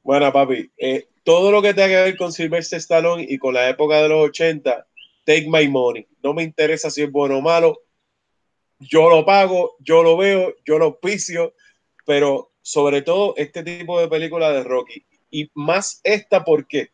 [0.05, 3.67] Bueno, papi, eh, todo lo que tenga que ver con Sylvester Stallone y con la
[3.67, 4.85] época de los 80,
[5.23, 6.05] take my money.
[6.21, 7.81] No me interesa si es bueno o malo.
[8.77, 11.55] Yo lo pago, yo lo veo, yo lo auspicio,
[12.05, 15.03] pero sobre todo este tipo de película de Rocky.
[15.31, 16.89] Y más esta, ¿por qué?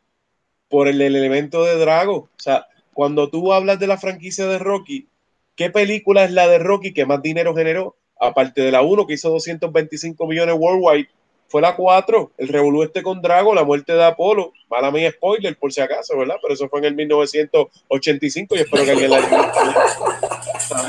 [0.70, 2.16] Por el, el elemento de Drago.
[2.16, 5.10] O sea, cuando tú hablas de la franquicia de Rocky,
[5.58, 7.98] ¿qué película es la de Rocky que más dinero generó?
[8.18, 11.10] Aparte de la 1 que hizo 225 millones worldwide,
[11.52, 14.54] fue la 4, el revolú este con Drago, la muerte de Apolo.
[14.70, 16.38] Mala mía, spoiler, por si acaso, ¿verdad?
[16.42, 19.54] Pero eso fue en el 1985 y espero que alguien la haya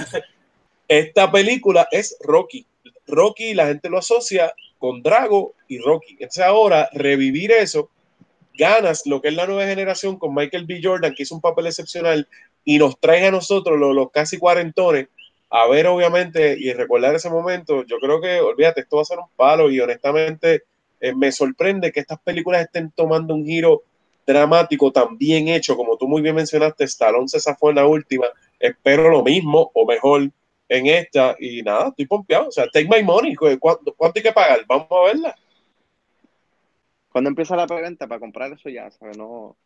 [0.89, 2.65] Esta película es Rocky.
[3.09, 6.13] Rocky, la gente lo asocia con Drago y Rocky.
[6.13, 7.91] Entonces ahora, revivir eso,
[8.55, 10.81] ganas lo que es la nueva generación con Michael B.
[10.81, 12.29] Jordan, que hizo un papel excepcional,
[12.65, 15.09] y nos trae a nosotros, los, los casi cuarentones,
[15.55, 19.19] a ver, obviamente, y recordar ese momento, yo creo que, olvídate, esto va a ser
[19.19, 20.63] un palo y honestamente
[20.99, 23.83] eh, me sorprende que estas películas estén tomando un giro
[24.27, 28.29] dramático tan bien hecho, como tú muy bien mencionaste, Stallone se fue en la última,
[28.59, 30.31] espero lo mismo o mejor
[30.71, 34.33] en esta y nada, estoy pompeado, o sea, take my money, ¿cuánto, cuánto hay que
[34.33, 34.65] pagar?
[34.67, 35.37] Vamos a verla.
[37.11, 39.19] Cuando empieza la preventa para comprar eso ya, ¿sabes?
[39.19, 39.59] No,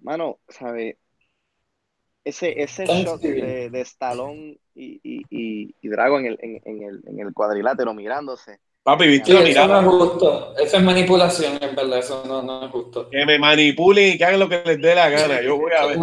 [0.00, 0.96] mano, ¿sabes?
[2.22, 6.82] Ese, ese shot de, de Stallone y, y, y, y Drago en el, en, en,
[6.82, 8.58] el, en el cuadrilátero mirándose.
[8.82, 10.56] Papi, viste Sí, la eso no es justo.
[10.58, 11.98] Eso es manipulación, en verdad.
[11.98, 13.08] Eso no, no es justo.
[13.08, 15.40] Que me manipulen y que hagan lo que les dé la gana.
[15.40, 15.98] Yo voy a ver.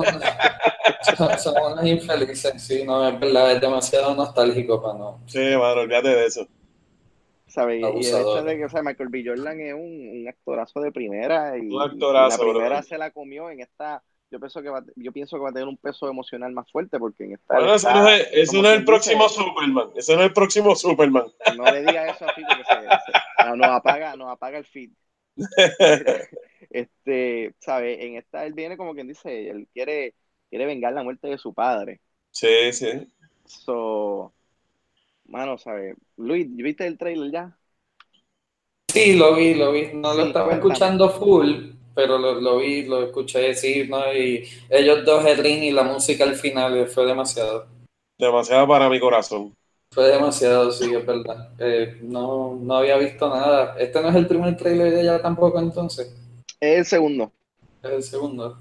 [1.17, 5.21] Son, son unos infelices, sí, no, es verdad, es demasiado nostálgico para no.
[5.27, 6.47] Sí, mano, olvídate de eso.
[7.49, 7.81] ¿sabes?
[7.81, 9.23] Y el hecho de que o sea, Michael B.
[9.25, 9.81] Jordan es un,
[10.21, 12.83] un actorazo de primera y, Un actorazo, y la primera bro.
[12.83, 14.03] se la comió en esta.
[14.31, 16.99] Yo pienso que va, yo pienso que va a tener un peso emocional más fuerte
[16.99, 17.55] porque en esta.
[17.55, 19.89] Bueno, eso está- no es, no el próximo dice, Superman.
[19.95, 21.25] Eso no es el próximo Superman.
[21.57, 24.91] No le diga eso así porque se, se- no, nos apaga, nos apaga el feed.
[26.69, 27.99] Este, ¿sabes?
[28.01, 30.13] En esta él viene como quien dice, él quiere,
[30.49, 32.01] quiere vengar la muerte de su padre.
[32.31, 33.07] Sí, sí.
[33.45, 34.33] So,
[35.25, 35.95] mano, ¿sabes?
[36.17, 37.57] Luis, ¿viste el trailer ya?
[38.91, 39.89] Sí, lo vi, lo vi.
[39.93, 44.13] No lo Sí, estaba escuchando full, pero lo, lo vi, lo escuché, sí, ¿no?
[44.13, 47.67] Y ellos dos, el ring y la música al final, eh, fue demasiado.
[48.17, 49.53] Demasiado para mi corazón.
[49.91, 51.49] Fue demasiado, sí, es verdad.
[51.59, 53.75] Eh, no, no había visto nada.
[53.77, 56.15] Este no es el primer trailer de ella tampoco, entonces.
[56.57, 57.33] Es el segundo.
[57.83, 58.57] Es el segundo.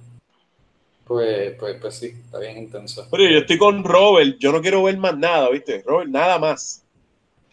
[1.07, 3.07] Pues, pues, pues sí, está bien intenso.
[3.09, 4.37] Pero yo estoy con Robert.
[4.40, 5.85] Yo no quiero ver más nada, ¿viste?
[5.87, 6.85] Robert, nada más.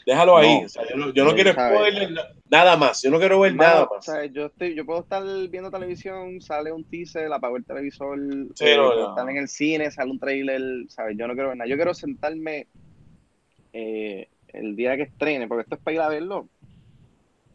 [0.04, 0.62] Déjalo ahí.
[0.62, 0.65] No.
[0.65, 2.10] O sea, yo no, yo no quiero spoiler,
[2.50, 3.02] nada más.
[3.02, 4.32] Yo no quiero ver Mano, nada más.
[4.34, 8.18] Yo estoy, yo puedo estar viendo televisión, sale un teaser, apago el televisor,
[8.54, 9.10] Sí, eh, no, puedo no.
[9.10, 11.18] estar en el cine, sale un trailer, ¿sabes?
[11.18, 11.70] Yo no quiero ver nada.
[11.70, 12.68] Yo quiero sentarme
[13.74, 16.48] eh, el día que estrene, porque esto es para ir a verlo.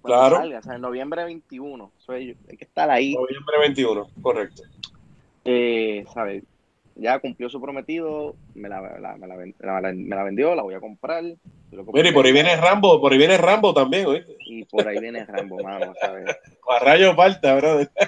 [0.02, 0.36] Claro.
[0.36, 1.92] salga, o sea, en noviembre 21.
[1.98, 4.62] So, hay hay que estar ahí, Noviembre 21, correcto.
[5.44, 6.42] eh, ¿sabes?
[7.00, 10.80] Ya cumplió su prometido, me la, la- me la me la vendió, la voy a
[10.80, 11.24] comprar.
[11.92, 14.36] Mira, y por ahí viene Rambo, por ahí viene Rambo también, ¿oíste?
[14.44, 16.26] Y por ahí viene Rambo, mano, ¿sabes?
[16.68, 17.90] A rayo falta, brother.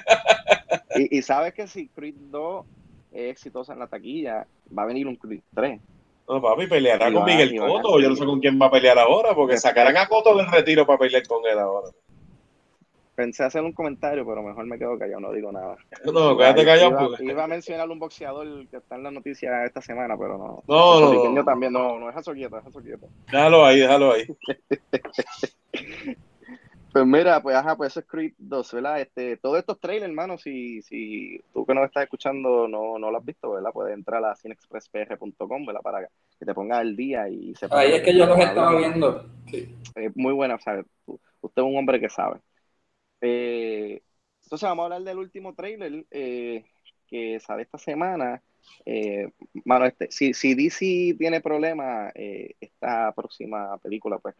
[0.94, 2.66] Y, y sabes que si Creed 2
[3.12, 5.80] es exitosa en la taquilla, va a venir un Creed 3.
[6.28, 7.98] No, papi, peleará Y con va- Miguel Coto.
[7.98, 10.86] Yo no sé con quién va a pelear ahora, porque sacarán a Coto del retiro
[10.86, 11.88] para pelear con él ahora.
[13.14, 15.76] Pensé hacer un comentario, pero mejor me quedo callado, no digo nada.
[16.06, 16.90] No, quédate Iba- callado.
[16.90, 20.38] Iba, porque- iba a mencionar un boxeador que está en las noticias esta semana, pero
[20.38, 20.62] no.
[20.66, 21.44] No, no, no.
[21.44, 23.08] también, no, no, deja eso quieto, deja eso quieto.
[23.30, 24.24] Déjalo ahí, déjalo ahí.
[26.92, 29.00] Pues mira, pues ajá, pues eso es Creed 2, ¿verdad?
[29.00, 33.16] Este, todos estos trailers, hermano, si, si tú que nos estás escuchando no, no lo
[33.16, 33.70] has visto, ¿verdad?
[33.72, 35.80] Puedes entrar a cinexpresspr.com, ¿verdad?
[35.80, 36.06] Para
[36.38, 39.24] que te pongas al día y sepas Ahí es que yo los estaba viendo.
[39.50, 39.74] Sí.
[39.94, 42.40] Es muy buena, o sea, usted es un hombre que sabe.
[43.22, 44.02] Eh,
[44.44, 46.66] entonces vamos a hablar del último trailer eh,
[47.06, 48.42] que sale esta semana.
[48.84, 49.32] Eh,
[49.64, 54.34] mano, este, si, si DC tiene problemas, eh, esta próxima película, pues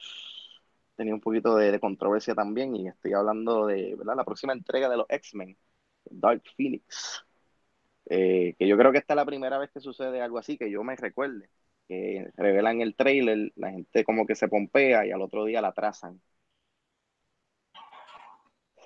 [0.96, 5.06] tenía un poquito de, controversia también, y estoy hablando de la próxima entrega de los
[5.08, 5.56] X-Men,
[6.04, 7.24] Dark Phoenix.
[8.04, 10.84] Que yo creo que esta es la primera vez que sucede algo así, que yo
[10.84, 11.48] me recuerde
[11.88, 15.72] que revelan el trailer, la gente como que se pompea y al otro día la
[15.72, 16.20] trazan.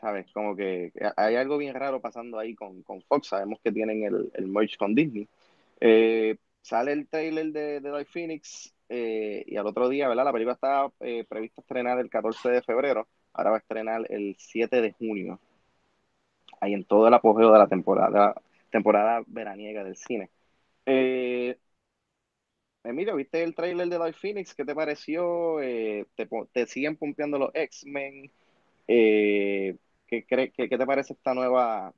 [0.00, 0.30] ¿Sabes?
[0.32, 3.28] Como que hay algo bien raro pasando ahí con, con Fox.
[3.28, 5.26] Sabemos que tienen el, el merge con Disney.
[5.80, 10.24] Eh, sale el trailer de, de Dark Phoenix eh, y al otro día, ¿verdad?
[10.26, 13.08] La película estaba eh, prevista estrenar el 14 de febrero.
[13.32, 15.40] Ahora va a estrenar el 7 de junio.
[16.60, 18.34] Ahí en todo el apogeo de la temporada,
[18.70, 20.30] temporada veraniega del cine.
[20.86, 21.58] Eh,
[22.84, 24.54] Emilio, ¿viste el trailer de Dark Phoenix?
[24.54, 25.56] ¿Qué te pareció?
[25.60, 28.30] Te, te siguen pompeando los X-Men?
[30.06, 31.92] ¿Qué, qué, qué te parece esta nueva,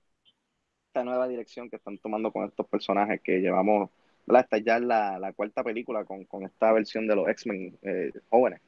[0.89, 3.91] esta nueva dirección que están tomando con estos personajes que llevamos,
[4.27, 4.45] ¿verdad?
[4.45, 8.61] Esta ya la, la cuarta película con, con esta versión de los X-Men eh, jóvenes.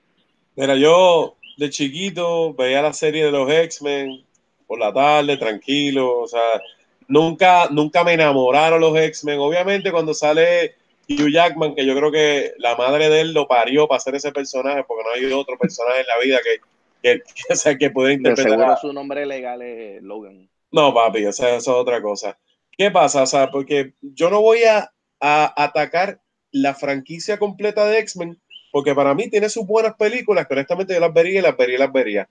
[0.56, 4.24] Mira, yo de chiquito veía la serie de los X-Men
[4.66, 6.60] por la tarde, tranquilo, o sea,
[7.08, 9.38] nunca, nunca me enamoraron los X-Men.
[9.38, 10.74] Obviamente cuando sale
[11.08, 14.32] Hugh Jackman, que yo creo que la madre de él lo parió para hacer ese
[14.32, 16.60] personaje, porque no hay otro personaje en la vida que,
[17.02, 17.22] que,
[17.54, 18.58] sea, que pueda De interpretar.
[18.58, 20.48] seguro su nombre legal es Logan.
[20.70, 22.38] No, papi, o sea, eso es otra cosa.
[22.70, 23.22] ¿Qué pasa?
[23.22, 26.20] O sea, porque yo no voy a, a atacar
[26.52, 28.40] la franquicia completa de X-Men,
[28.72, 31.74] porque para mí tiene sus buenas películas, que honestamente yo las vería y las vería
[31.74, 32.28] y las vería.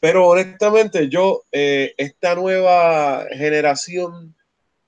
[0.00, 4.34] Pero honestamente, yo, eh, esta nueva generación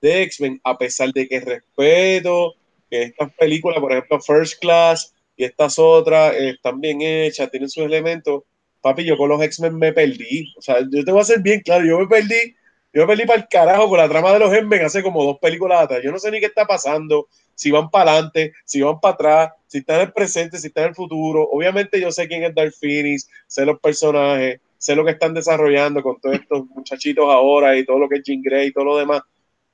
[0.01, 2.55] de X-Men, a pesar de que respeto
[2.89, 7.69] que estas películas, por ejemplo, First Class y estas otras, eh, están bien hechas, tienen
[7.69, 8.45] sus elementos,
[8.81, 10.53] papi, yo con los X-Men me perdí.
[10.57, 12.55] O sea, yo te voy a ser bien claro, yo me perdí
[12.93, 15.39] yo me perdí para el carajo con la trama de los X-Men hace como dos
[15.39, 16.01] películas atrás.
[16.03, 19.53] Yo no sé ni qué está pasando, si van para adelante, si van para atrás,
[19.69, 21.49] si están en el presente, si están en el futuro.
[21.53, 26.03] Obviamente yo sé quién es Dark Phoenix, sé los personajes, sé lo que están desarrollando
[26.03, 28.97] con todos estos muchachitos ahora y todo lo que es Jean Grey y todo lo
[28.97, 29.23] demás.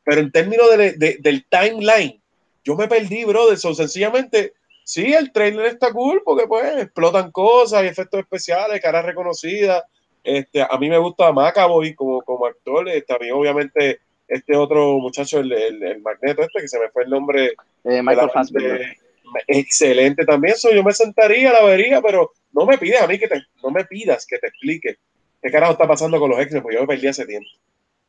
[0.05, 2.21] Pero en términos de- de- del timeline,
[2.65, 3.57] yo me perdí, brother.
[3.57, 4.53] So, sencillamente,
[4.87, 9.83] sí, el trailer está cool porque pues explotan cosas y efectos especiales, caras reconocidas.
[10.25, 12.89] Este, a mí me gusta Macaboy como, como actor.
[12.89, 16.89] Este, a mí, obviamente, este otro muchacho, el, el, el magneto, este, que se me
[16.91, 17.53] fue el nombre.
[17.85, 18.79] Eh, Michael Fassbender.
[18.79, 18.97] de-
[19.49, 20.55] excelente también.
[20.55, 23.71] Eso yo me sentaría, la vería, pero no me pides a mí que te, no
[23.71, 24.97] me pidas que te explique
[25.43, 27.49] qué carajo está pasando con los X-Men, porque yo me perdí hace tiempo.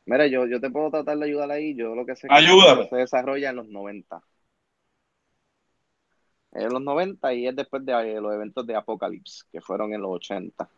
[0.06, 1.74] Mira, yo, yo te puedo tratar de ayudar ahí.
[1.76, 2.88] Yo lo que sé que Ayúdame.
[2.88, 4.22] se desarrolla en los 90.
[6.52, 10.00] En los 90 y es después de eh, los eventos de Apocalypse, que fueron en
[10.02, 10.68] los 80.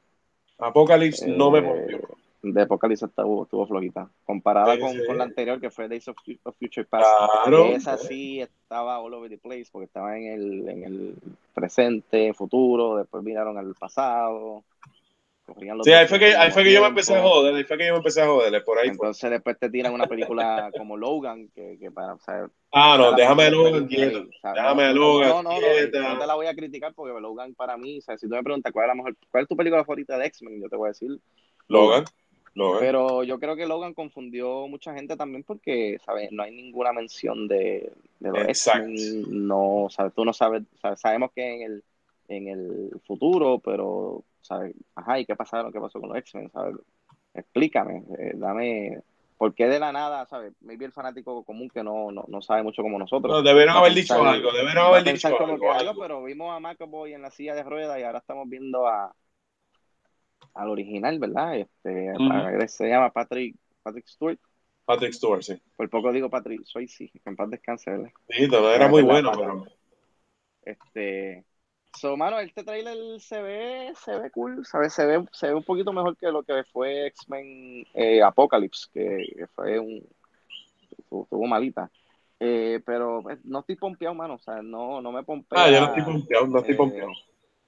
[0.59, 2.01] Apocalypse no me Eh, volvió.
[2.43, 4.09] De Apocalypse estuvo, estuvo flojita.
[4.25, 5.01] Comparada Sí, con, sí.
[5.07, 7.07] con la anterior, que fue Days of, of Future Past.
[7.45, 7.67] Claro.
[7.67, 11.15] esa sí estaba all over the place, porque estaba en el, en el
[11.55, 14.65] presente, futuro, después vinieron al pasado.
[15.83, 17.87] Sí, ahí fue, que, ahí fue que yo me empecé a joder, ahí fue que
[17.87, 18.95] yo me empecé a joder, por ahí fue.
[18.95, 23.13] Entonces después te tiran una película como Logan, que, que para, o sea, Ah, no,
[23.13, 27.55] déjame Logan Déjame Logan No, no, no, no te la voy a criticar porque Logan
[27.55, 29.57] para mí, o sea, si tú me preguntas cuál es la mejor, cuál es tu
[29.57, 31.19] película favorita de X-Men, yo te voy a decir
[31.69, 32.05] Logan,
[32.55, 32.81] Logan.
[32.81, 36.31] Pero yo creo que Logan confundió mucha gente también porque, ¿sabes?
[36.33, 38.89] No hay ninguna mención de, de los Exacto.
[38.89, 39.47] X-Men.
[39.47, 40.13] No, ¿sabes?
[40.15, 41.85] Tú no sabes, sabes, sabemos que en el,
[42.29, 44.75] en el futuro, pero, ¿sabes?
[44.95, 45.73] Ajá, ¿y qué pasaron?
[45.73, 46.51] ¿Qué pasó con los X-Men?
[46.51, 46.77] ¿Sabes?
[47.35, 49.01] Explícame, eh, dame,
[49.39, 50.53] ¿por qué de la nada, ¿sabes?
[50.61, 53.33] Maybe el fanático común que no, no, no sabe mucho como nosotros.
[53.33, 56.01] No, debieron haber dicho pensar- algo, debieron haber dicho algo, algo, algo.
[56.01, 59.15] pero vimos a McAvoy en la silla de ruedas y ahora estamos viendo a
[60.55, 61.57] al original, ¿verdad?
[61.57, 62.13] Este,
[62.69, 64.39] se llama Patrick, Patrick Stewart.
[64.85, 65.55] Patrick Stewart, sí.
[65.77, 68.11] Por poco digo Patrick Swayze, que en paz descanse, ¿verdad?
[68.29, 69.65] Sí, era muy bueno, pero
[70.63, 71.45] Este,
[71.97, 74.93] so, mano, este trailer se ve, se ve cool, ¿sabes?
[74.93, 79.27] Se ve, se ve un poquito mejor que lo que fue X-Men eh, Apocalypse, que,
[79.37, 80.07] que fue un,
[81.11, 81.91] estuvo, malita.
[82.39, 85.65] Eh, pero pues, no estoy pompeado, mano, o sea, no, no me pompea.
[85.65, 87.11] Ah, yo no estoy pompeado, no estoy eh, pompeado.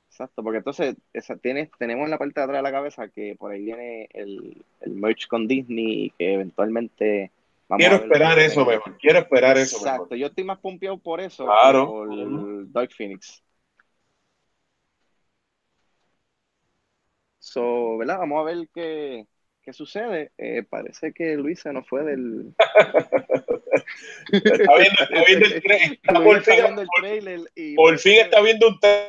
[0.09, 3.35] Exacto, porque entonces esa, tienes, tenemos en la parte de atrás de la cabeza que
[3.39, 7.31] por ahí viene el, el merch con Disney, que eventualmente
[7.67, 10.19] vamos Quiero a esperar eso mejor, quiero esperar eso Exacto, mejor.
[10.19, 11.87] yo estoy más pompeado por eso Claro.
[11.87, 13.43] que por Dark Phoenix.
[17.43, 18.19] So, ¿verdad?
[18.21, 19.27] Vamos a ver qué,
[19.63, 20.31] qué sucede.
[20.39, 22.55] Eh, parece que Luis se nos fue del.
[24.33, 25.53] Está viendo, está viendo el
[25.93, 28.41] está Luis por está fin, viendo el por, trailer y por parece fin que- está
[28.41, 29.09] viendo un tra-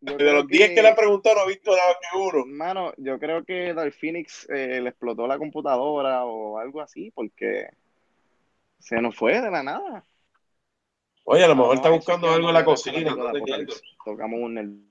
[0.00, 2.44] yo de los 10 que le han preguntado no ha visto nada que uno.
[2.46, 7.68] Mano, yo creo que Dark Phoenix eh, le explotó la computadora o algo así, porque
[8.78, 10.04] se nos fue de la nada.
[11.24, 13.32] Oye, a lo mejor No, está buscando que algo en la cocina, no.
[14.04, 14.89] Tocamos un.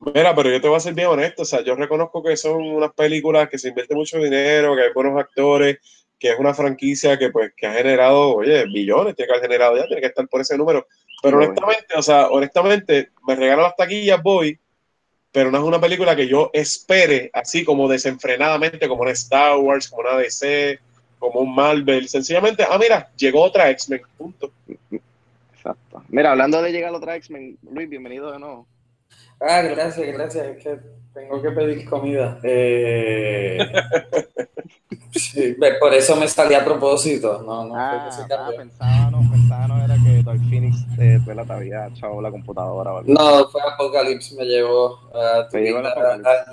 [0.00, 2.62] Mira, pero yo te voy a ser bien honesto, o sea, yo reconozco que son
[2.62, 5.78] unas películas que se invierte mucho dinero, que hay buenos actores,
[6.18, 9.76] que es una franquicia que pues que ha generado, oye, billones, tiene que haber generado
[9.76, 10.86] ya, tiene que estar por ese número.
[11.22, 14.58] Pero honestamente, o sea, honestamente, me regalan las taquillas, voy,
[15.32, 19.88] pero no es una película que yo espere así como desenfrenadamente, como una Star Wars,
[19.88, 20.78] como una DC,
[21.18, 22.08] como un Marvel.
[22.08, 24.52] Sencillamente, ah, mira, llegó otra X-Men, punto.
[25.52, 26.04] Exacto.
[26.08, 28.66] Mira, hablando de llegar otra X-Men, Luis, bienvenido de nuevo.
[29.46, 30.46] Ah, gracias, gracias.
[30.46, 30.78] Es que
[31.12, 32.38] tengo que pedir comida.
[32.42, 33.58] Eh,
[35.12, 37.42] sí, por eso me salí a propósito.
[37.42, 41.86] No, no Ah, ah, pensábamos, pensábamos mensaje no era que Dark Phoenix eh, te había
[41.88, 43.02] echado la computadora algo.
[43.06, 46.44] No, fue Apocalypse, me llevó a Te llevó a-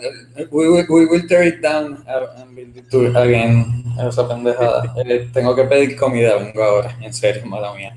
[0.51, 3.83] we, will- we will tear it down uh, and build it again.
[3.99, 4.93] Esa pendejada.
[5.05, 7.95] Eh, tengo que pedir comida, vengo ahora, en serio, mala mía.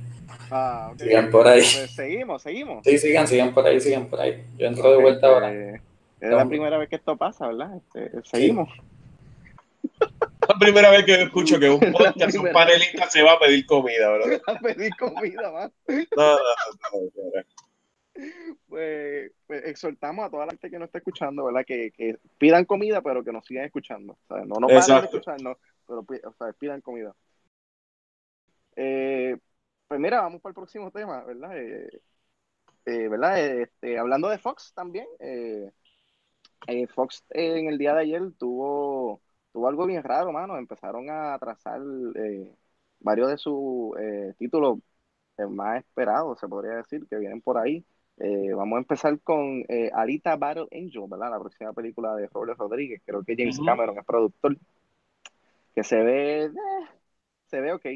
[0.57, 1.01] Ah, ok.
[1.01, 1.63] Sigan por ahí.
[1.63, 2.85] Pues seguimos, seguimos.
[2.85, 4.45] Sí, sigan, sigan por ahí, sigan por ahí.
[4.57, 5.49] Yo entro de vuelta ahora.
[5.49, 5.81] pues,
[6.21, 7.77] Es la primera vez que esto pasa, ¿verdad?
[7.77, 8.69] Este, seguimos.
[9.83, 13.39] Es la primera vez que yo escucho que un podcast, un panelista se va a
[13.41, 14.41] pedir comida, ¿verdad?
[14.47, 15.73] A pedir comida, man.
[15.89, 18.27] No, no, no, no, no.
[18.69, 21.65] Pues, pues exhortamos a toda la gente que nos está escuchando, ¿verdad?
[21.67, 24.17] Que, que pidan comida, pero que nos sigan escuchando.
[24.29, 27.13] O sea, no nos paren de escucharnos, pero o sea, pidan comida.
[28.77, 29.37] Eh,
[29.89, 31.59] pues mira, vamos para el próximo tema, ¿verdad?
[31.59, 32.03] Eh,
[32.87, 33.41] eh, ¿verdad?
[33.63, 35.71] Este, hablando de Fox también, eh,
[36.67, 39.21] eh, Fox eh, en el día de ayer tuvo,
[39.53, 40.57] tuvo algo bien raro, mano.
[40.57, 41.81] Empezaron a atrasar
[43.01, 44.79] varios de sus eh, títulos
[45.51, 47.85] más esperados, se podría decir, que vienen por ahí.
[48.17, 51.31] Vamos a empezar con Alita Battle Angel, ¿verdad?
[51.31, 53.03] La próxima película de Robert Rodríguez.
[53.05, 53.59] Creo que James.
[53.65, 54.57] Cameron es productor.
[55.75, 56.51] Que se ve, eh,
[57.47, 57.87] se ve ok.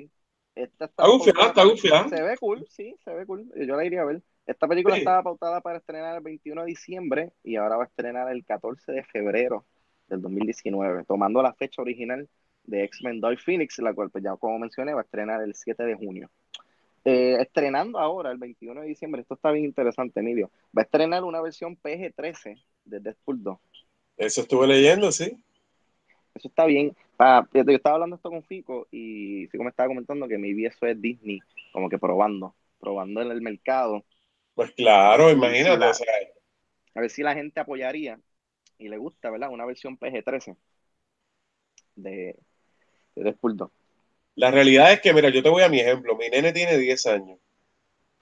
[0.59, 2.09] Esta está pautada está.
[2.09, 3.49] Se ve cool, sí, se ve cool.
[3.55, 4.23] Yo la iría a ver.
[4.45, 5.01] Esta película Sí.
[5.03, 8.91] estaba pautada para estrenar el 21 de diciembre y ahora va a estrenar el 14
[8.93, 9.65] de febrero
[10.09, 12.29] del 2019, tomando la fecha original
[12.65, 15.85] de X-Men Dark Phoenix, la cual, pues ya como mencioné, va a estrenar el 7
[15.85, 16.29] de junio.
[17.05, 20.51] Eh, estrenando ahora el 21 de diciembre, esto está bien interesante, Emilio.
[20.77, 23.59] Va a estrenar una versión PG-13 de Deadpool 2.
[24.17, 25.37] Eso estuve leyendo, sí.
[26.35, 26.97] Eso está bien.
[27.19, 30.87] Fíjate, yo estaba hablando esto con Fico y Fico me estaba comentando que maybe eso
[30.87, 31.41] es Disney,
[31.73, 34.05] como que probando, probando en el mercado,
[34.55, 36.13] Pues claro, imagínate, Sí, la- o sea,
[36.95, 38.21] a ver si la gente apoyaría
[38.79, 39.51] y le gusta, ¿verdad?
[39.53, 40.57] Una versión PG-13
[41.97, 42.35] de,
[43.17, 43.73] de Deadpool 2.
[44.37, 46.17] la realidad es que, mira, yo te voy a mi ejemplo.
[46.17, 47.39] Mi nene tiene 10 años.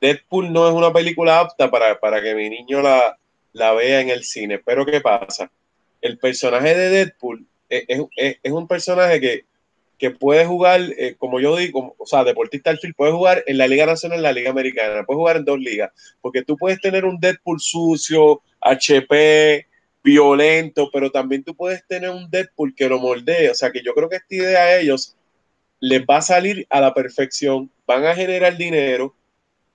[0.01, 3.19] Deadpool no es una película apta para, para que mi niño la,
[3.53, 4.59] la vea en el cine.
[4.61, 5.51] Pero ¿qué pasa?
[6.01, 7.85] El personaje de Deadpool es,
[8.17, 9.45] es- es- un personaje que,
[9.99, 13.59] que puede jugar, eh, como yo digo, como- o sea, deportista al puede jugar en
[13.59, 15.91] la Liga Nacional, en la Liga Americana, puede jugar en dos ligas,
[16.21, 19.67] porque tú puedes tener un Deadpool sucio, HP,
[20.03, 23.95] violento, pero también tú puedes tener un Deadpool que lo moldee, o sea, que yo
[23.95, 25.17] creo que esta idea a ellos
[25.81, 29.15] les va a salir a la perfección, van a generar dinero,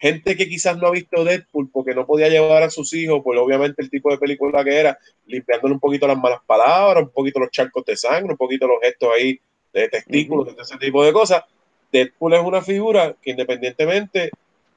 [0.02, 3.40] gente que quizás no ha visto Deadpool porque no podía llevar a sus hijos, pues
[3.40, 4.98] obviamente el tipo de película que era,
[5.28, 8.82] limpiándole un poquito las malas palabras, un poquito los charcos de sangre, un poquito los
[8.82, 9.40] gestos ahí
[9.72, 11.44] de testículos, de ese tipo de cosas.
[11.92, 14.32] Deadpool es una figura que independientemente,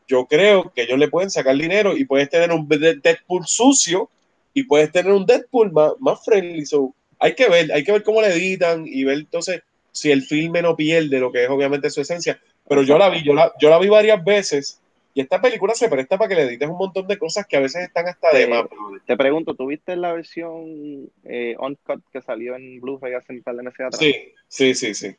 [0.06, 4.10] yo creo que ellos le pueden sacar dinero y puedes tener un De- Deadpool sucio
[4.52, 6.66] y puedes tener un Deadpool más, más friendly.
[6.66, 10.22] So, hay que ver, hay que ver cómo le editan y ver entonces si el
[10.22, 12.38] filme no pierde lo que es obviamente su esencia.
[12.68, 14.80] Pero yo la vi, yo la, yo la vi varias veces
[15.14, 17.60] y esta película se presta para que le edites un montón de cosas que a
[17.60, 18.64] veces están hasta de más.
[19.06, 23.54] Te pregunto, ¿tú viste la versión eh, uncut que salió en Blu-ray hace un par
[23.56, 24.00] de meses atrás?
[24.00, 24.14] Sí,
[24.48, 25.16] sí, sí, sí.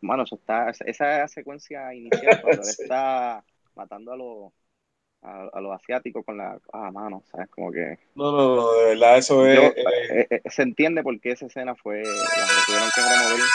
[0.00, 2.82] Mano, eso está, esa- secuencia inicial cuando Sí.
[2.84, 4.52] está matando a los
[5.22, 8.84] a, a los asiáticos con la ah mano, sabes como que No, no, no, de
[8.90, 9.58] verdad eso es...
[9.58, 13.00] yo- eh, eh, eh, se entiende por qué esa escena fue la que tuvieron que
[13.02, 13.50] remover.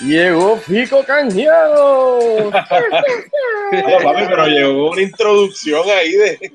[0.00, 2.44] Llegó Fico Canjeado.
[2.44, 6.52] no, papi, pero llegó una introducción ahí de...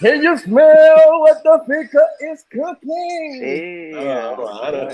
[0.00, 0.64] Can you smell
[1.18, 2.00] what the Fico
[2.32, 3.42] is cooking?
[3.42, 4.88] Eh, Ah, claro.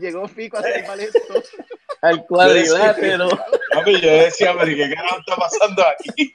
[0.00, 1.42] llegó, Fico a salvar esto.
[2.00, 3.28] Al cuadrilátero.
[3.74, 6.34] Papi, yo decía, pero ¿y ¿qué carajo está pasando aquí?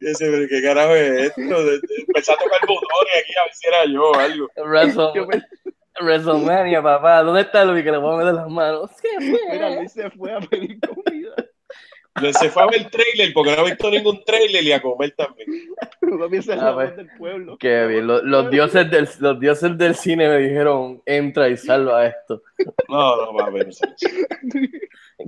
[0.00, 1.40] Pero ¿qué carajo es esto?
[1.40, 4.48] Empecé a tocar botones aquí a ver si era yo o algo.
[4.56, 5.12] Wrestle-
[6.00, 7.22] WrestleMania, papá.
[7.22, 8.90] ¿Dónde está Luis que le voy a meter las manos?
[9.52, 11.34] Mira, Luis se fue a pedir comida.
[12.32, 15.12] Se fue a ver el trailer porque no ha visto ningún trailer y a comer
[15.16, 15.48] también.
[16.60, 16.88] A ver.
[16.88, 17.56] voz del pueblo.
[17.58, 18.06] Qué bien.
[18.06, 22.42] Los, los dioses del, los dioses del cine me dijeron, entra y salva esto.
[22.88, 23.86] No, no, papi, no sé.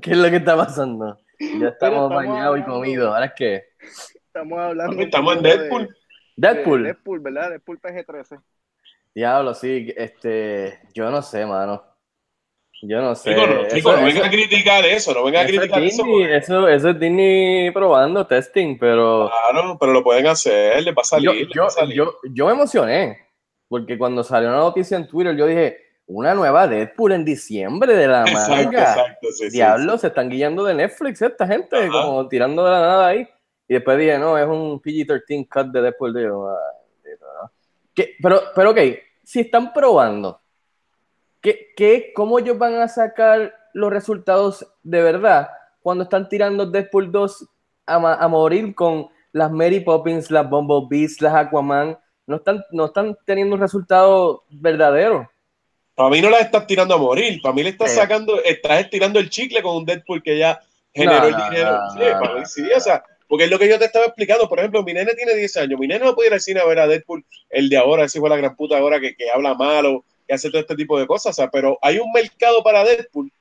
[0.02, 1.18] ¿Qué es lo que está pasando?
[1.38, 3.14] Ya estamos estamos bañados y comidos.
[3.14, 3.64] ¿Ahora es qué?
[4.34, 4.92] Estamos hablando.
[4.94, 5.86] Papi, estamos en poco de- Deadpool.
[5.86, 5.94] de
[6.48, 6.82] Deadpool.
[6.84, 7.50] Deadpool, ¿verdad?
[7.50, 8.40] Deadpool PG-13.
[9.14, 9.92] Diablo, sí.
[9.94, 11.84] Este, yo no sé, mano.
[12.80, 13.34] Yo no sé.
[13.34, 16.02] Chico, no, chico, Eso- no venga a criticar eso, no venga a es criticar eso.
[16.02, 21.02] Disney, eso, eso es Disney probando, testing, pero Claro, pero lo pueden hacer, les va
[21.02, 21.30] a salir.
[21.30, 21.94] yo, yo, va a salir.
[21.94, 23.18] yo, yo me emocioné,
[23.68, 28.08] porque cuando salió una noticia en Twitter, yo dije, una nueva Deadpool en diciembre de
[28.08, 28.80] la Exacto, manga.
[28.80, 29.98] exacto, sí, sí, Diablo, sí.
[30.00, 31.88] se están guiando de Netflix esta gente, Ajá.
[32.02, 33.28] como tirando de la nada ahí.
[33.72, 36.12] Y después dije, no, es un PG-13 cut de Deadpool.
[36.12, 37.50] Digo, "Ay, bendito, ¿no?".
[37.94, 38.16] ¿Qué?
[38.22, 38.78] Pero, pero ok,
[39.24, 40.42] si están probando,
[41.40, 45.48] ¿qué, qué, ¿cómo ellos van a sacar los resultados de verdad
[45.80, 47.48] cuando están tirando Deadpool 2
[47.86, 51.98] a, a morir con las Mary Poppins, las Bumblebees, las Aquaman?
[52.26, 55.30] No están, no están teniendo un resultado verdadero.
[55.94, 57.40] Para mí no las estás tirando a morir.
[57.42, 57.96] Para mí le estás Sí.
[57.96, 60.60] sacando, estás estirando el chicle con un Deadpool que ya
[60.92, 61.70] generó No, el dinero.
[61.72, 63.02] no, sí, para mí sí, o sea,
[63.32, 64.46] porque es lo que yo te estaba explicando.
[64.46, 65.80] Por ejemplo, mi nene tiene 10 años.
[65.80, 68.20] Mi nene no puede ir al cine a ver a Deadpool, el de ahora, ese
[68.20, 71.06] fue la gran puta ahora que, que habla malo, que hace todo este tipo de
[71.06, 71.30] cosas.
[71.30, 73.32] O sea, pero hay un mercado para Deadpool.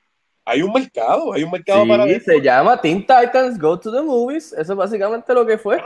[0.46, 2.34] Hay un mercado, hay un mercado para Sí, Deadpool.
[2.36, 4.54] se llama Teen Titans Go to the Movies.
[4.54, 5.78] Eso es básicamente lo que fue.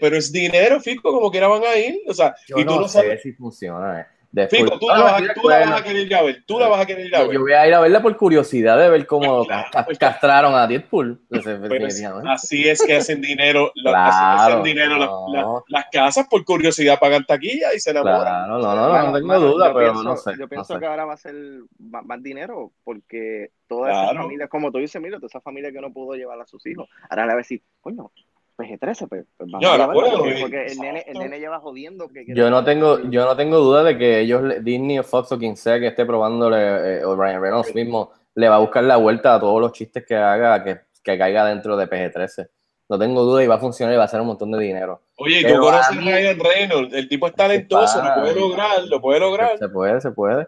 [0.00, 2.02] Pero es dinero, Fico, como quiera van a ir.
[2.08, 3.22] O sea, Yo y tú no, no, sé sabes.
[3.22, 4.02] si funciona.
[4.02, 4.06] eh.
[4.32, 4.58] Deadpool.
[4.66, 6.44] Fico, tú, No, la vas, a- tú la vas a querer ir a ver.
[6.46, 7.34] Tú la vas a querer ir a Yo, ver.
[7.34, 9.98] yo voy a ir a verla por curiosidad de ver cómo Pues claro, ca- pues
[9.98, 11.20] castraron a Deadpool.
[11.30, 12.30] Pero es- definitivamente.
[12.30, 15.26] así es que hacen dinero, la- Claro, hacen dinero la- no.
[15.32, 18.20] la- las casas por curiosidad pagan taquilla y se enamoran.
[18.20, 20.30] Claro, no, no, no, no tengo duda, yo pero pienso- no sé.
[20.32, 20.80] Yo no pienso sé.
[20.80, 21.34] que ahora va a ser
[21.78, 25.80] ma- más, dinero porque todas esas familias, como tú dices, mira, toda esa familia que
[25.80, 28.10] no pudo llevar a sus hijos, ahora le va a decir, coño,
[28.56, 30.40] PG-13, pues, pues vamos Ya, a ahora llevarlo", puedo porque, ir.
[30.40, 32.08] porque el, nene, el nene lleva jodiendo.
[32.08, 35.32] Que, que- Yo no tengo, yo no tengo duda de que ellos, Disney o Fox
[35.32, 38.84] o quien sea que esté probándole, eh, o Ryan Reynolds mismo, le va a buscar
[38.84, 42.48] la vuelta a todos los chistes que haga que, que caiga dentro de PG-13.
[42.88, 45.02] No tengo duda y va a funcionar y va a hacer un montón de dinero.
[45.16, 48.16] Oye, Pero tú conoces a Ryan Reynolds, el tipo es talentoso, para.
[48.16, 49.58] lo puede lograr, lo puede lograr.
[49.58, 50.46] Se puede, se puede.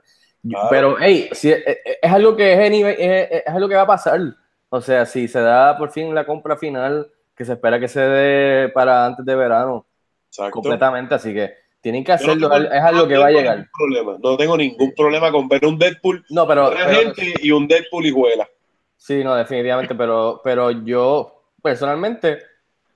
[0.48, 0.68] Claro.
[0.70, 3.86] Pero, hey, si, es, es- es algo que es, es, es algo que va a
[3.88, 4.20] pasar.
[4.68, 8.00] O sea, si se da por fin la compra final, que se espera que se
[8.00, 9.86] dé para antes de verano,
[10.28, 10.50] Exacto.
[10.52, 11.14] completamente.
[11.14, 12.50] Así que tienen que no hacerlo.
[12.50, 13.66] tengo- es algo no que va a llegar.
[13.78, 14.16] problema.
[14.20, 17.68] No tengo ningún problema con ver un Deadpool No, pero, buena pero- gente y un
[17.68, 18.48] Deadpool hijuela.
[18.96, 19.94] sí, no, definitivamente.
[19.94, 22.38] Pero, pero yo, personalmente,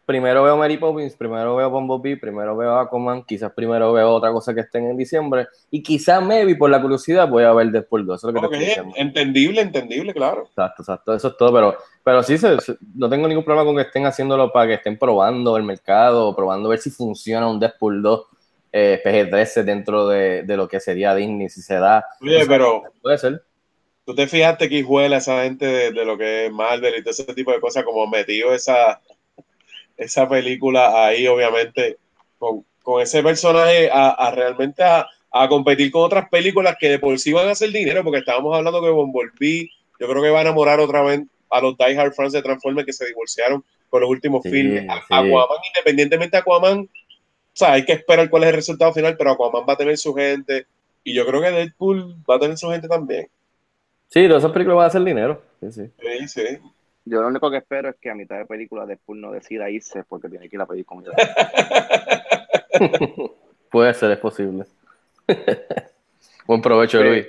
[0.05, 4.53] primero veo Mary Poppins, primero veo Bumblebee, primero veo Aquaman, quizás primero veo otra cosa
[4.53, 5.47] que estén en diciembre.
[5.70, 8.20] Y quizás, maybe, por la curiosidad, voy a ver Deadpool 2.
[8.20, 8.95] Eso es lo que Ok, te estoy diciendo.
[8.99, 10.43] entendible, entendible, claro.
[10.49, 12.57] Exacto, exacto, eso es todo, pero, pero sí, se-
[12.94, 16.68] no tengo ningún problema con que estén haciéndolo para que estén probando el mercado, probando
[16.68, 18.26] ver si funciona un Deadpool 2
[18.72, 22.05] eh, PG-13 dentro de, de lo que sería Disney, si se da.
[22.20, 23.44] Oye, pero Puede ser.
[24.05, 27.11] tú te fijaste que hijuela esa gente de, de lo que es Marvel y todo
[27.11, 29.00] ese tipo de cosas, como metió esa,
[29.96, 31.98] esa película ahí, obviamente,
[32.38, 36.98] con, con ese personaje a, a realmente a, a competir con otras películas que de
[36.98, 40.38] por sí van a hacer dinero, porque estábamos hablando que Bumblebee, yo creo que va
[40.38, 41.22] a enamorar otra vez
[41.53, 44.86] a los Die Hard fans de Transformers que se divorciaron con los últimos Sí, filmes.
[44.88, 45.07] A- sí.
[45.11, 46.88] Aquaman, independientemente de Aquaman, o
[47.55, 50.14] sea, hay que esperar cuál es el resultado final, pero Aquaman va a tener su
[50.14, 50.66] gente,
[51.05, 53.28] y yo creo que Deadpool va a tener su gente también.
[54.09, 55.42] Sí, todas esas películas van a hacer dinero.
[55.61, 55.90] Sí, sí.
[56.00, 56.59] Sí, sí.
[57.05, 60.05] Yo lo único que espero es que a mitad de película después no decida irse
[60.05, 61.12] porque tiene que ir a pedir comida.
[63.70, 64.64] Puede ser, es posible.
[66.46, 67.05] Buen provecho, Sí.
[67.05, 67.26] Luis.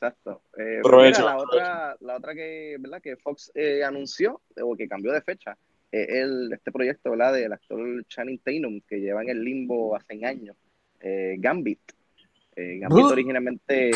[0.00, 0.42] Exacto.
[0.56, 1.56] Eh, pues Provecho, mira, la provecho.
[1.56, 3.02] otra, la otra que, ¿verdad?
[3.02, 5.58] que Fox eh, anunció o que cambió de fecha
[5.92, 7.34] es el, este proyecto ¿verdad?
[7.34, 10.56] del actor Channing Tatum que lleva en el limbo hace años,
[11.00, 11.80] eh, Gambit.
[12.56, 13.90] Eh, Gambit originalmente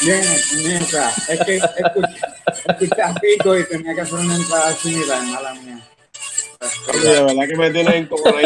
[0.00, 0.22] Bien,
[0.62, 2.20] neta, es que escuché,
[3.20, 5.80] Pico y tenía que hacer una entrada similar, mala mía.
[6.88, 8.44] Oye, de verdad que me tienen como ahí.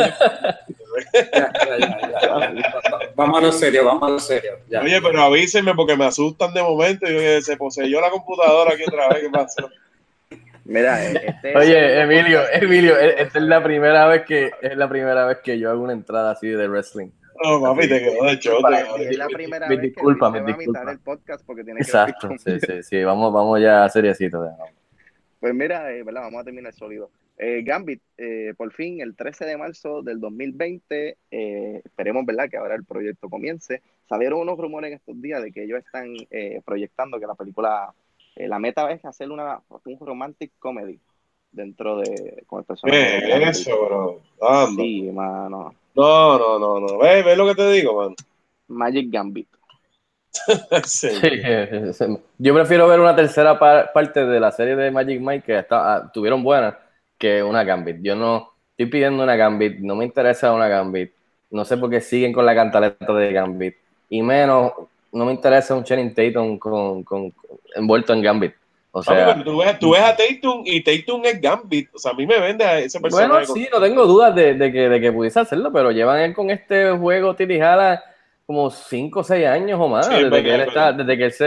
[1.13, 3.11] Ya, ya, ya, ya.
[3.15, 4.59] Vamos a lo serio, vamos a lo serio.
[4.69, 4.81] Ya.
[4.81, 7.07] Oye, pero avísenme porque me asustan de momento.
[7.09, 9.21] Y se poseyó la computadora aquí otra vez.
[9.21, 9.71] ¿Qué pasó?
[10.65, 14.89] Mira, eh, este Oye, Emilio, Emilio, e- esta es la primera vez que es la
[14.89, 17.09] primera vez que yo hago una entrada así de wrestling.
[17.43, 19.09] No, papi, te quedó de chote.
[19.11, 20.81] es la primera me vez disculpa, que me va a disculpa.
[20.81, 24.45] mitad del podcast porque tiene que Exacto, sí, sí, sí, vamos, vamos ya seriecito.
[24.45, 24.57] ya.
[25.41, 26.23] Pues mira, eh, ¿verdad?
[26.23, 27.11] vamos a terminar sólido.
[27.41, 32.57] Eh, Gambit, eh, por fin, el 13 de marzo del 2020, eh, esperemos, ¿verdad?, que
[32.57, 33.81] ahora el proyecto comience.
[34.09, 37.95] Salieron unos rumores en estos días de que ellos están eh, proyectando que la película,
[38.35, 40.99] eh, la meta es hacer una, un romantic comedy
[41.53, 42.99] dentro de, con el personaje.
[42.99, 43.49] de ¿Qué Gambit.
[43.49, 44.21] es eso, bro?
[44.41, 44.83] Anda.
[44.83, 45.75] Sí, mano.
[45.95, 46.99] No, no, no, no.
[46.99, 48.15] Ve, ve lo que te digo, man.
[48.69, 49.49] Magic Gambit.
[50.85, 51.09] Sí.
[51.11, 51.69] Sí, eh,
[52.01, 55.59] eh, yo prefiero ver una tercera par- parte de la serie de Magic Mike que
[55.59, 56.75] está, ah, tuvieron buenas
[57.19, 57.97] que una Gambit.
[58.03, 61.13] Yo no estoy pidiendo una Gambit, no me interesa una Gambit.
[61.51, 63.75] No sé por qué siguen con la cantaleta de Gambit.
[64.11, 64.73] Y menos,
[65.13, 67.33] no me interesa un Channing Tatum con, con-
[67.75, 68.53] envuelto en Gambit.
[68.99, 71.89] O Papi, sea, pero tú ves, tú ves a Tatum y Tatum es Gambit.
[71.95, 73.29] O sea, a mí me vende a ese personaje.
[73.29, 76.35] bueno, sí, no tengo dudas de, de que, de que pudiese hacerlo, pero llevan él
[76.35, 78.03] con este juego tirijala
[78.47, 80.93] como 5 o 6 años o más, Sí, es desde, que verdad, él es está,
[80.93, 81.45] desde que él se,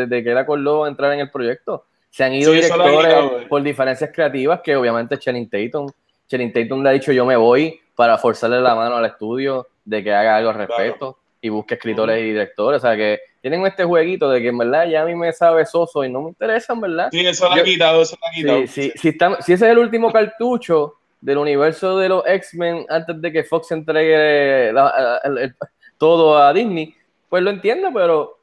[0.00, 1.86] desde que él acordó entrar en el proyecto.
[2.10, 3.46] Se han ido Sí, directores eh.
[3.48, 5.86] por diferencias creativas que obviamente Channing Tatum.
[6.28, 10.02] Channing Tatum le ha dicho yo me voy para forzarle la mano al estudio de
[10.02, 12.78] que haga algo al respecto y busque escritores y directores.
[12.78, 15.64] O sea que tienen este jueguito de que en verdad ya a mí me sabe
[15.66, 17.08] soso y no me interesa en verdad.
[17.10, 18.60] Sí, eso lo ha quitado, eso lo ha quitado.
[18.66, 22.86] Sí, sí, si, está- si ese es el último cartucho del universo de los X-Men
[22.88, 25.54] antes de que Fox entregue la- el- el-
[25.98, 26.94] todo a Disney,
[27.28, 28.38] pues lo entiendo, pero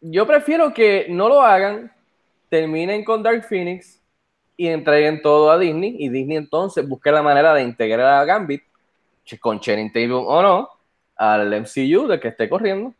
[0.00, 1.90] yo prefiero que no lo hagan,
[2.48, 4.00] terminen con Dark Phoenix
[4.56, 8.62] y entreguen todo a Disney y Disney entonces busque la manera de integrar a Gambit
[9.40, 10.68] con Channing Tatum o no
[11.16, 12.92] al MCU de que esté corriendo.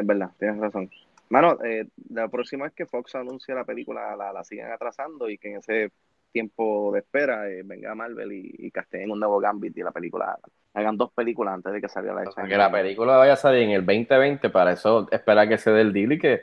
[0.00, 0.90] Es verdad, tienes razón.
[1.28, 5.38] Mano, eh, la próxima vez que Fox anuncie la película, la, la sigan atrasando y
[5.38, 5.90] que en ese
[6.32, 10.38] tiempo de espera eh, venga Marvel y, y casteen un nuevo Gambit y la película,
[10.74, 13.36] hagan dos películas antes de que salga la O sea, que la película vaya a
[13.36, 16.42] salir en el 2020, para eso esperar que se dé el deal y que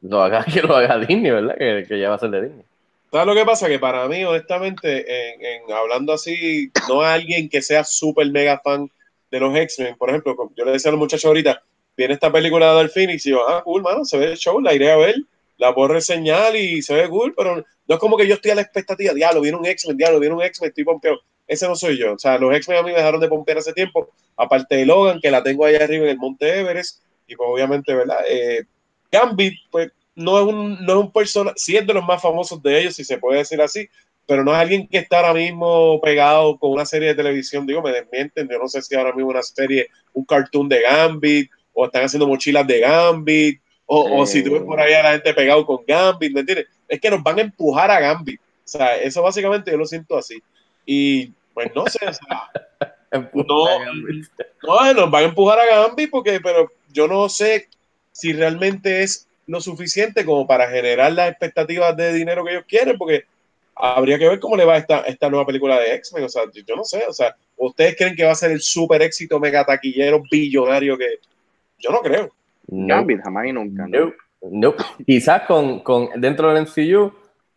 [0.00, 1.56] lo haga, que lo haga Disney, ¿verdad?
[1.56, 2.64] Que, que ya va a ser de Disney.
[3.10, 3.68] ¿Sabes lo que pasa?
[3.68, 8.58] Que para mí, honestamente, en, en hablando así, no a alguien que sea súper mega
[8.58, 8.90] fan
[9.30, 11.62] de los X-Men, por ejemplo, como yo le decía a los muchachos ahorita,
[11.96, 14.60] viene esta película de Dark Phoenix y yo, ah, cool, mano, se ve el show,
[14.60, 15.16] la iré a ver,
[15.58, 18.56] la puedo reseñar y se ve cool, pero no es como que yo estoy a
[18.56, 21.20] la expectativa, diablo, viene un X-Men, diablo, viene un X-Men, estoy pompeado.
[21.46, 22.14] Ese no soy yo.
[22.14, 25.20] O sea, los X-Men a mí me dejaron de pompear hace tiempo, aparte de Logan,
[25.20, 28.18] que la tengo allá arriba en el Monte Everest, y pues obviamente, ¿verdad?
[28.28, 28.64] Eh,
[29.10, 32.94] Gambit, pues no es un, no es un persona, sí los más famosos de ellos,
[32.94, 33.88] si se puede decir así,
[34.26, 37.82] pero no es alguien que está ahora mismo pegado con una serie de televisión, digo,
[37.82, 41.84] me desmienten, yo no sé si ahora mismo una serie, un cartoon de Gambit, o
[41.84, 44.26] están haciendo mochilas de Gambit, o, o Eh.
[44.26, 46.66] si tú ves por ahí a la gente pegado con Gambit, ¿me entiendes?
[46.88, 50.16] Es que nos van a empujar a Gambit, o sea, eso básicamente yo lo siento
[50.16, 50.42] así,
[50.86, 52.50] y pues no sé, o sea,
[53.34, 53.68] no,
[54.64, 57.68] no, nos van a empujar a Gambit porque, pero yo no sé
[58.10, 62.96] si realmente es lo suficiente como para generar las expectativas de dinero que ellos quieren,
[62.96, 63.26] porque
[63.74, 66.62] habría que ver cómo le va esta, esta nueva película de X-Men, o sea, yo,
[66.66, 69.66] yo no sé, o sea, ¿ustedes creen que va a ser el super éxito mega
[69.66, 71.18] taquillero billonario que
[71.78, 72.30] yo no creo?
[72.68, 73.86] No, Gambit, jamás y nunca.
[74.42, 74.74] ¿no?
[75.04, 77.12] Quizás con, con dentro del MCU,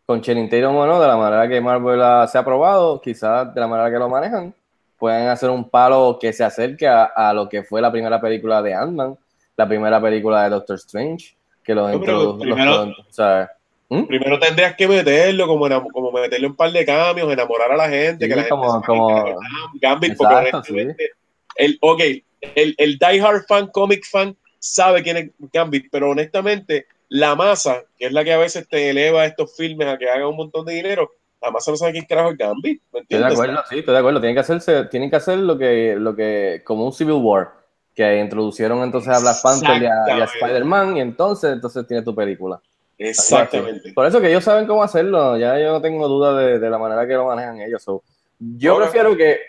[0.05, 3.53] con Channing Tatum o no, de la manera que Marvel ha- se ha aprobado, quizás
[3.53, 4.53] de la manera que lo manejan,
[4.97, 8.61] pueden hacer un palo que se acerque a, a lo que fue la primera película
[8.61, 9.15] de Ant-Man,
[9.55, 12.39] la primera película de Doctor Strange, que los No, pero introdujo.
[12.39, 13.51] primero- o sea,
[13.89, 14.05] ¿hmm?
[14.07, 18.25] Primero tendrías que meterlo, como, como meterle un par de cambios, enamorar a la gente,
[18.25, 19.35] Sí, que la como- como-
[19.79, 21.11] Gambit, porque honestamente,
[21.55, 22.01] el, ok,
[22.41, 28.07] el, el diehard fan, comic fan, sabe quién es Gambit, pero honestamente, la masa, que
[28.07, 30.73] es la que a veces te eleva estos filmes a que hagan un montón de
[30.73, 31.09] dinero,
[31.41, 33.99] la masa no sabe quién carajo es Gambit, ¿me Estoy de acuerdo, sí, estoy de
[33.99, 34.19] acuerdo.
[34.19, 37.51] Tienen que hacerse, tienen que hacer lo que, lo que, como un Civil War,
[37.95, 40.39] que introducieron entonces a Black Panther y a, y a Exactamente.
[40.39, 42.61] Spider-Man, y entonces, entonces tienes tu película.
[42.97, 43.93] Exactamente.
[43.93, 46.77] Por eso que ellos saben cómo hacerlo, ya yo no tengo duda de, de la
[46.77, 47.81] manera que lo manejan ellos.
[47.81, 48.03] So,
[48.37, 49.39] yo prefiero que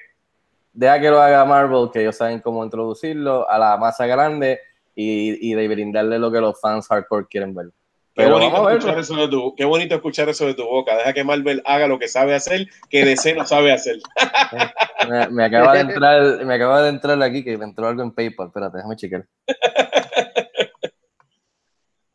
[0.81, 4.61] deja que lo haga Marvel, que ellos saben cómo introducirlo a la masa grande
[4.95, 7.67] y, y de brindarle lo que los fans hardcore quieren ver.
[8.15, 10.97] Qué bonito, escuchar eso de tu, qué bonito escuchar eso de tu boca.
[10.97, 13.99] Deja que Marvel haga lo que sabe hacer, que DC no sabe hacer.
[15.09, 18.11] Me, me acaba de entrar, me acaba de entrar aquí que me entró algo en
[18.13, 18.49] PayPal.
[18.49, 19.25] Espérate, déjame chequear.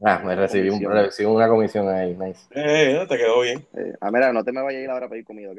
[0.04, 1.04] Ah, me recibí, un- Comisión.
[1.06, 2.42] recibí una comisión ahí, nice.
[2.52, 3.66] Eh, te quedó bien.
[3.76, 5.58] Eh, ah, mira, no te me vayas a ir ahora a pedir comida, ¿ok?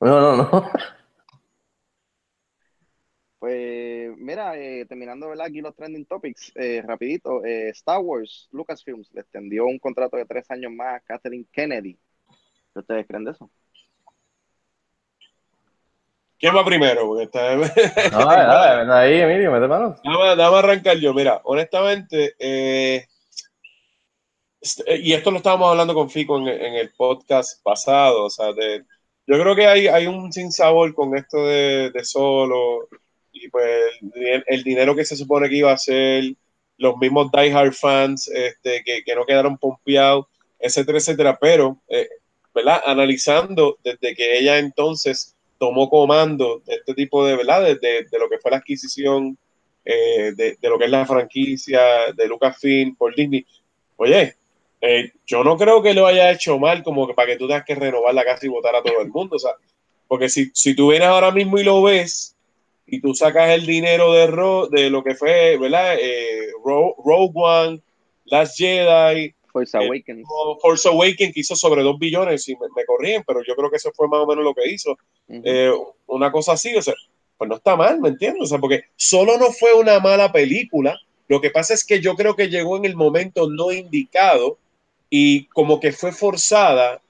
[0.00, 0.70] No, no, no.
[3.42, 5.46] Pues mira, eh, terminando ¿verdad?
[5.46, 10.26] aquí los trending topics, eh, rapidito, eh, Star Wars, Lucasfilms, le extendió un contrato de
[10.26, 11.98] tres años más a Kathleen Kennedy.
[12.72, 13.50] ¿Qué ustedes creen de eso?
[16.38, 17.04] ¿Quién va primero?
[17.04, 17.56] Porque está...
[17.56, 17.62] No,
[18.26, 20.00] dale, dale, ahí, Emilio, mete manos.
[20.04, 21.12] Dame, dame arrancar yo.
[21.12, 23.04] Mira, honestamente, eh,
[25.00, 28.26] y esto lo estábamos hablando con Fico en, en el podcast pasado.
[28.26, 28.84] O sea, de-
[29.26, 32.88] yo creo que hay, hay un sinsabor con esto de, de solo
[33.32, 33.66] y pues
[34.46, 36.24] el, dinero que se supone que iba a ser,
[36.78, 40.26] los mismos diehard fans este, que, que no quedaron pompeados,
[40.58, 41.38] etcétera, etcétera.
[41.40, 42.08] Pero, eh,
[42.54, 42.82] ¿verdad?
[42.84, 47.62] Analizando desde que ella entonces tomó comando de este tipo de, ¿verdad?
[47.62, 49.38] De- de lo que fue la adquisición
[49.84, 51.80] eh, de, de lo que es la franquicia
[52.16, 53.46] de Lucasfilm por Disney.
[53.96, 54.36] Oye,
[54.80, 57.64] eh, yo no creo que lo haya hecho mal como que para que tú tengas
[57.64, 59.52] que renovar la casa y votar a todo el mundo, o sea,
[60.08, 62.31] porque si, si tú vienes ahora mismo y lo ves
[62.92, 65.96] y tú sacas el dinero de, Ro- de lo que fue, ¿verdad?
[65.98, 67.80] Eh, Ro- Rogue One,
[68.26, 70.28] Last Jedi, Force Eh, Awakens.
[70.60, 73.76] Force Awakens que hizo sobre 2 billones, si me, me corrigen, pero yo creo que
[73.78, 74.96] eso fue más o menos lo que hizo.
[75.28, 75.72] Eh,
[76.06, 76.92] una cosa así, o sea,
[77.38, 78.42] pues no está mal, ¿me entiendes?
[78.42, 82.14] O sea, porque solo no fue una mala película, lo que pasa es que yo
[82.14, 84.58] creo que llegó en el momento no indicado
[85.08, 87.00] y como que fue forzada,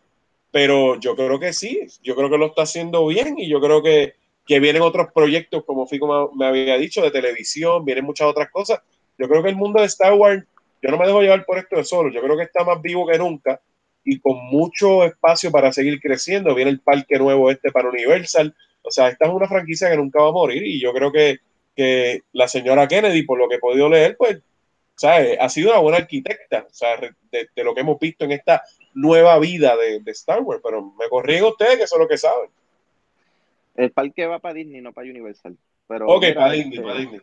[0.53, 3.83] pero yo creo que sí, yo creo que lo está haciendo bien y yo creo
[3.83, 4.15] que,
[4.53, 8.81] que vienen otros proyectos, como Fico me, había dicho, de televisión, vienen muchas otras cosas.
[9.17, 10.45] Yo creo que el mundo de Star Wars,
[10.83, 13.07] yo no me dejo llevar por esto de solo, yo creo que está más vivo
[13.07, 13.63] que nunca
[14.05, 16.55] y con mucho espacio para seguir creciendo.
[16.55, 18.55] Viene el parque nuevo este para Universal.
[18.83, 21.39] O sea, esta es una franquicia que nunca va a morir y yo creo que,
[21.75, 24.39] que la señora Kennedy, por lo que he podido leer, pues,
[24.97, 25.39] ¿sabes?
[25.41, 29.39] ha sido una buena arquitecta, o sea, de, lo que hemos visto en esta nueva
[29.39, 32.51] vida de, de Star Wars, pero me corrigen ustedes que eso es lo que saben.
[33.75, 35.57] El parque va para Disney, no para Universal.
[35.87, 37.21] Pero, Ok, mira, para Disney, este, para Disney.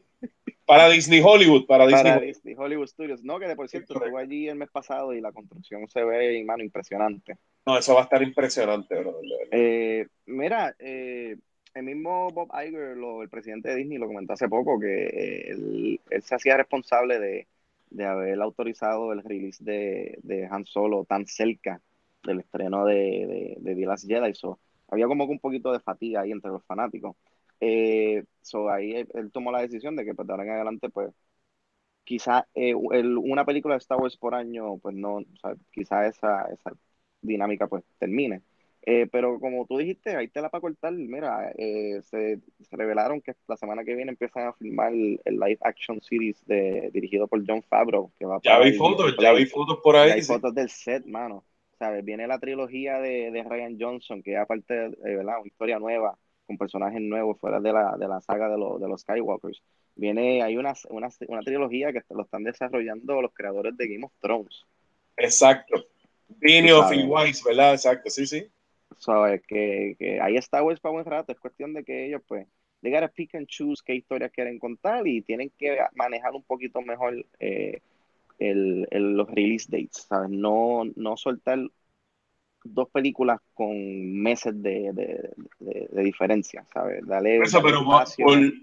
[0.66, 2.04] Para Disney Hollywood, para Disney.
[2.04, 2.34] para Hollywood.
[2.36, 3.24] Disney, Hollywood Studios.
[3.24, 6.44] No, que de por cierto, estuve allí el mes pasado y la construcción se ve,
[6.46, 7.38] mano, impresionante.
[7.66, 9.20] No, eso va a estar impresionante, bro.
[9.52, 11.38] Eh, mira, eh,
[11.74, 15.50] el mismo Bob Iger, lo- el presidente de Disney, lo comentó hace poco, que eh,
[15.52, 17.48] él, él se hacía responsable de,
[17.90, 21.82] de haber autorizado el release de, de Han Solo tan cerca
[22.24, 24.34] del estreno de, de, de The Last Jedi.
[24.36, 24.60] So,
[24.92, 27.16] había como que un poquito de fatiga ahí entre los fanáticos.
[27.60, 30.90] Eh, so, ahí él, él tomó la decisión de que pues, de ahora en adelante,
[30.90, 31.14] pues,
[32.04, 36.08] quizá eh, el- una película de Star Wars por año, pues no, o sea, quizá
[36.08, 36.72] esa, esa
[37.22, 38.42] dinámica pues termine.
[38.84, 40.94] Eh, pero como tú dijiste, ahí te la para cortar.
[40.94, 45.36] Mira, eh, se, se revelaron que la semana que viene empiezan a filmar el, el
[45.40, 48.12] live action series de, dirigido por John Favreau.
[48.18, 50.14] Que va Ya vi fotos, ya vi fotos por ahí.
[50.14, 50.34] hay sí.
[50.34, 51.46] fotos del set, mano.
[51.80, 52.04] ¿Sabes?
[52.04, 55.40] Viene la trilogía de, de Ryan Johnson, que aparte, de, eh, ¿verdad?
[55.40, 58.88] Una historia nueva, con personajes nuevos fuera de la, de la saga de, los de
[58.90, 59.64] los Skywalkers.
[59.96, 64.12] Viene, hay una, una, una trilogía que lo están desarrollando los creadores de Game of
[64.20, 64.66] Thrones.
[65.16, 65.86] Exacto.
[66.42, 67.06] Y sabes.
[67.08, 67.74] Weiss, ¿verdad?
[67.74, 68.46] Exacto, sí, sí.
[68.98, 69.42] ¿Sabes?
[69.48, 71.32] Que, que ahí está Wars para buen rato.
[71.32, 72.46] Es cuestión de que ellos, pues,
[72.82, 76.82] they gotta pick and choose qué historias quieren contar y tienen que manejar un poquito
[76.82, 77.82] mejor eh,
[78.40, 80.30] el, el- los release dates, ¿sabes?
[80.32, 81.60] No, no soltar
[82.64, 83.74] dos películas con
[84.22, 85.30] meses de, de,
[85.60, 87.06] de- de diferencia, ¿sabes?
[87.06, 88.26] Dale, Por eso, dale pero, por- espacio.
[88.26, 88.54] por-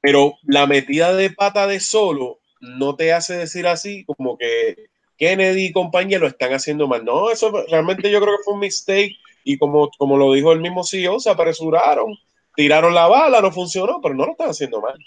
[0.00, 4.86] pero la metida de pata de solo no te hace decir así como que
[5.16, 7.04] Kennedy y compañía lo están haciendo mal.
[7.04, 10.60] No, eso realmente yo creo que fue un mistake y como, como lo dijo el
[10.60, 12.14] mismo CEO, se apresuraron,
[12.54, 14.98] tiraron la bala, no funcionó, pero no lo están haciendo mal.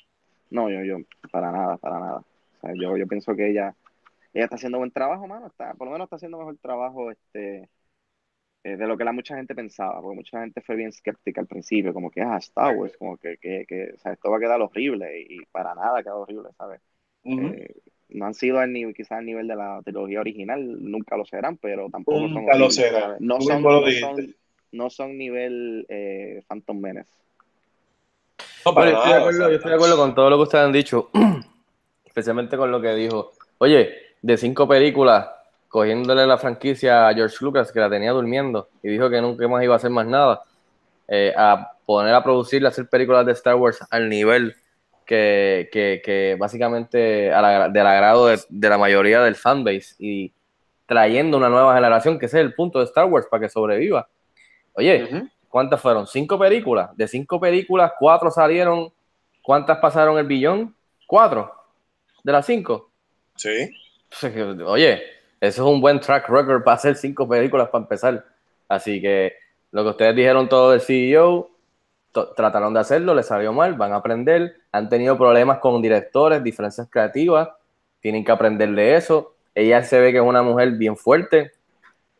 [0.50, 0.98] No, yo, yo,
[1.32, 2.24] para nada, para nada.
[2.62, 3.76] Sea, yo, yo pienso que ella,
[4.34, 5.48] ella está haciendo buen trabajo, mano.
[5.48, 7.70] Está, por lo menos está haciendo mejor trabajo este,
[8.64, 11.48] eh, de lo que la mucha gente pensaba, porque mucha gente fue bien escéptica al
[11.48, 14.40] principio, como que, ah, Star Wars, como que, que, que o sea, esto va a
[14.40, 16.80] quedar horrible, y para nada quedó horrible, ¿sabes?
[17.24, 17.76] Eh,
[18.10, 21.58] no han sido al nivel, quizás al nivel de la trilogía original, nunca lo serán,
[21.58, 22.66] pero tampoco son Nunca lo.
[22.66, 22.72] No
[23.42, 24.36] son, no son,
[24.72, 27.12] no son nivel eh, Phantom Menace.
[28.64, 30.44] No, yo estoy, de acuerdo, o sea, yo estoy de acuerdo con todo lo que
[30.44, 31.10] ustedes han dicho,
[32.12, 33.32] especialmente con lo que dijo.
[33.58, 35.30] Oye, de cinco películas,
[35.70, 39.64] cogiéndole la franquicia a George Lucas, que la tenía durmiendo, y dijo que nunca más
[39.64, 40.42] iba a hacer más nada,
[41.08, 44.54] eh, a poner a producir, a hacer películas de Star Wars al nivel
[45.06, 50.34] que, que, que básicamente al agra- del agrado de, de la mayoría del fanbase y
[50.86, 54.08] trayendo una nueva generación, que ese es el punto de Star Wars para que sobreviva.
[54.74, 55.30] Oye.
[55.48, 56.08] ¿cuántas fueron?
[56.08, 56.96] ¿Cinco películas?
[56.96, 58.90] De cinco películas, cuatro salieron.
[59.44, 60.74] ¿Cuántas pasaron el billón?
[61.06, 61.52] ¿Cuatro?
[62.24, 62.92] ¿De las cinco?
[63.36, 63.74] Sí.
[64.20, 65.02] Pues, Oye,
[65.40, 68.26] eso es un buen track record para hacer cinco películas para empezar.
[68.68, 69.34] Así que
[69.72, 71.50] lo que ustedes dijeron todo del CEO,
[72.12, 76.88] trataron de hacerlo, les salió mal, van a aprender, han tenido problemas con directores, diferencias
[76.90, 77.50] creativas,
[78.02, 79.36] tienen que aprender de eso.
[79.56, 81.52] Ella se ve que es una mujer bien fuerte,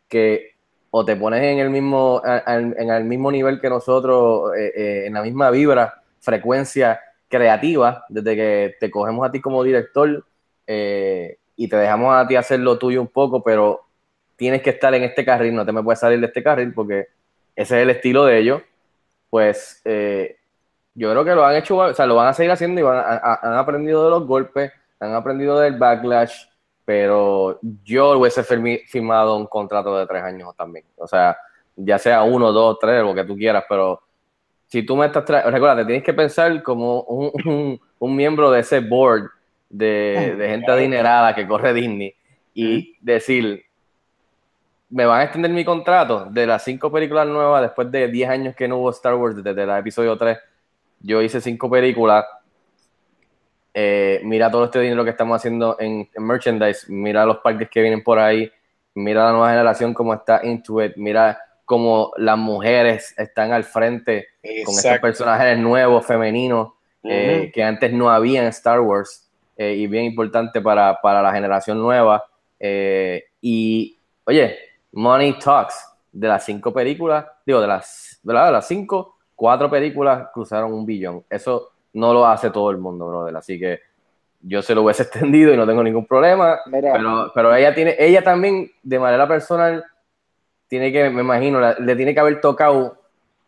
[0.08, 0.52] que
[0.92, 5.14] o te pones en el mismo, en el mismo nivel que nosotros, eh, eh, en
[5.14, 7.00] la misma vibra, frecuencia
[7.32, 10.24] creativa, desde que te cogemos a ti como director
[10.68, 13.82] eh, y te dejamos a ti hacer lo tuyo un poco, pero
[14.36, 17.08] tienes que estar en este carril, no te me puedes salir de este carril porque
[17.56, 18.62] ese es el estilo de ellos,
[19.30, 20.38] pues eh,
[20.94, 23.58] yo creo que lo han hecho, o sea, lo van a seguir haciendo y han
[23.58, 26.46] aprendido de los golpes, han aprendido del backlash,
[26.86, 30.86] pero yo hubiese firmado un contrato de tres años también.
[30.98, 31.38] O sea,
[31.76, 34.02] ya sea uno, dos, tres, lo que tú quieras, pero
[34.72, 38.80] si tú me estás recuerda, tienes que pensar como un, un- un miembro de ese
[38.80, 39.30] board
[39.70, 42.16] de, de gente adinerada que corre Disney
[42.54, 43.64] y decir,
[44.90, 48.56] me van a extender mi contrato de las cinco películas nuevas después de 10 años
[48.56, 50.38] que no hubo Star Wars desde el episodio 3.
[51.02, 52.26] Yo hice cinco películas.
[53.74, 56.86] Eh, mira todo este dinero que estamos haciendo en, en merchandise.
[56.92, 58.52] Mira los parques que vienen por ahí.
[58.96, 60.94] Mira la nueva generación cómo está into it.
[60.98, 61.38] Mira
[61.72, 65.02] cómo las mujeres están al frente con estos Exacto.
[65.04, 67.52] personajes nuevos, femeninos, eh, Ujú.
[67.54, 69.30] que antes no había en Star Wars.
[69.56, 72.24] eh, y bien importante para, para la generación nueva.
[72.60, 74.58] Eh, Y, oye,
[74.92, 78.48] Money Talks, de las cinco películas, digo, de las, ¿verdad?
[78.48, 81.24] De las cinco, cuatro películas cruzaron un billón.
[81.30, 83.36] Eso no lo hace todo el mundo, brother.
[83.38, 83.80] Así que
[84.42, 86.60] yo se lo hubiese extendido y no tengo ningún problema.
[86.66, 86.94] Mira.
[86.94, 89.84] Pero, pero ella tiene, ella también, de manera personal,
[90.72, 92.98] tiene que, me imagino, le tiene que haber tocado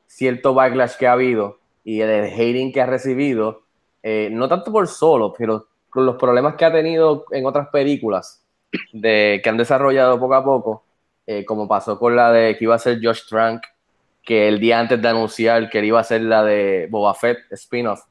[0.08, 3.62] cierto backlash que ha habido y el hating que ha recibido,
[4.04, 8.44] eh, no tanto por solo, pero con los problemas que ha tenido en otras películas
[8.92, 10.84] de, que han desarrollado poco a poco,
[11.26, 13.64] eh, como pasó con la de que iba a ser Josh Trank,
[14.22, 17.40] que el día antes de anunciar que él iba a ser la de Boba Fett
[17.52, 18.02] spin-off,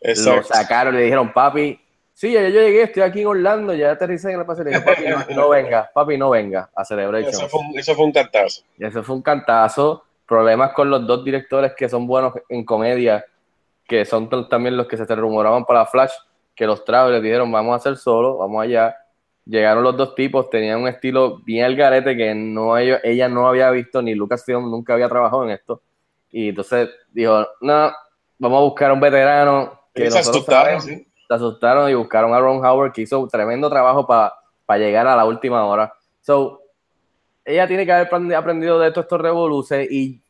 [0.00, 1.78] lo sacaron y le dijeron, papi,
[2.12, 4.64] sí, ya yo llegué, estoy aquí en Orlando, ya aterricé en el paseo.
[4.64, 7.32] Le dije, papi, no, no venga, papi, no venga a Celebration.
[7.32, 8.62] Eso fue, un, eso fue un cantazo.
[8.78, 10.04] Y eso fue un cantazo.
[10.26, 13.24] Problemas con los dos directores que son buenos en comedia,
[13.86, 16.12] que son también los que se rumoraban para Flash,
[16.54, 18.96] que los les dijeron, vamos a hacer solo, vamos allá.
[19.44, 23.48] Llegaron los dos tipos, tenían un estilo bien al garete que no ellos- ella no
[23.48, 25.82] había visto, ni Lucasfilm nunca había trabajado en esto.
[26.30, 27.92] Y entonces dijo, no,
[28.38, 30.84] vamos a buscar un veterano que nosotros sabemos".
[30.84, 31.06] sí.
[31.38, 35.16] Se asustaron y buscaron a Ron Howard, que hizo un tremendo trabajo para llegar a
[35.16, 35.92] la última hora.
[36.20, 36.60] So,
[37.44, 40.22] ella tiene que haber aprend- aprendido de todos estos revoluces y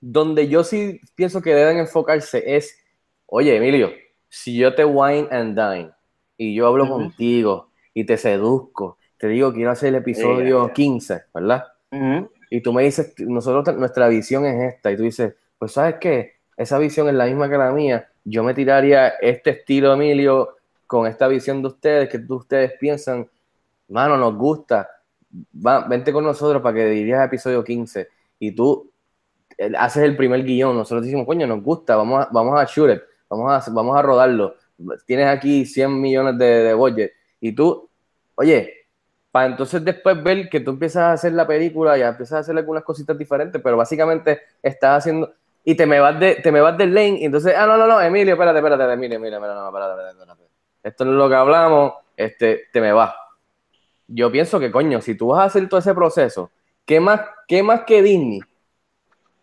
[0.00, 2.78] donde yo sí pienso que deben enfocarse es,
[3.26, 3.90] oye, Emilio,
[4.28, 5.90] si yo te wine and dine
[6.36, 10.72] y yo hablo contigo y te seduzco, te digo quiero hacer el episodio ya.
[10.72, 11.64] 15, ¿verdad?
[11.92, 12.30] Ujú.
[12.50, 16.34] y tú me dices, nosotros, nuestra visión es esta, y tú dices, pues sabes qué,
[16.56, 20.56] esa visión es la misma que la mía, yo me tiraría este estilo, Emilio,
[20.86, 23.28] con esta visión de ustedes, que ustedes piensan,
[23.88, 24.88] mano, nos gusta,
[25.64, 28.08] Va, vente con nosotros para que dirías episodio 15,
[28.40, 28.90] y tú
[29.56, 33.00] eh, haces el primer guion, nosotros decimos, coño, nos gusta, vamos a, vamos a shoot
[33.28, 34.56] vamos a, vamos a rodarlo,
[35.06, 37.88] tienes aquí 100 millones de, de budget, y tú,
[38.34, 38.74] oye,
[39.30, 42.56] para entonces después ver que tú empiezas a hacer la película y empiezas a hacer
[42.56, 45.32] algunas cositas diferentes, pero básicamente estás haciendo
[45.64, 47.86] y te me vas de te me vas del lane y entonces, ah, no, no,
[47.86, 50.42] no, Emilio, espérate, espérate, Emilio, Emilio, no, no, espérate, espérate, espérate.
[50.82, 53.14] Esto no es lo que hablamos, este, te me vas.
[54.08, 56.50] Yo pienso que, coño, si tú vas a hacer todo ese proceso,
[56.84, 58.40] ¿qué más, qué más que Disney?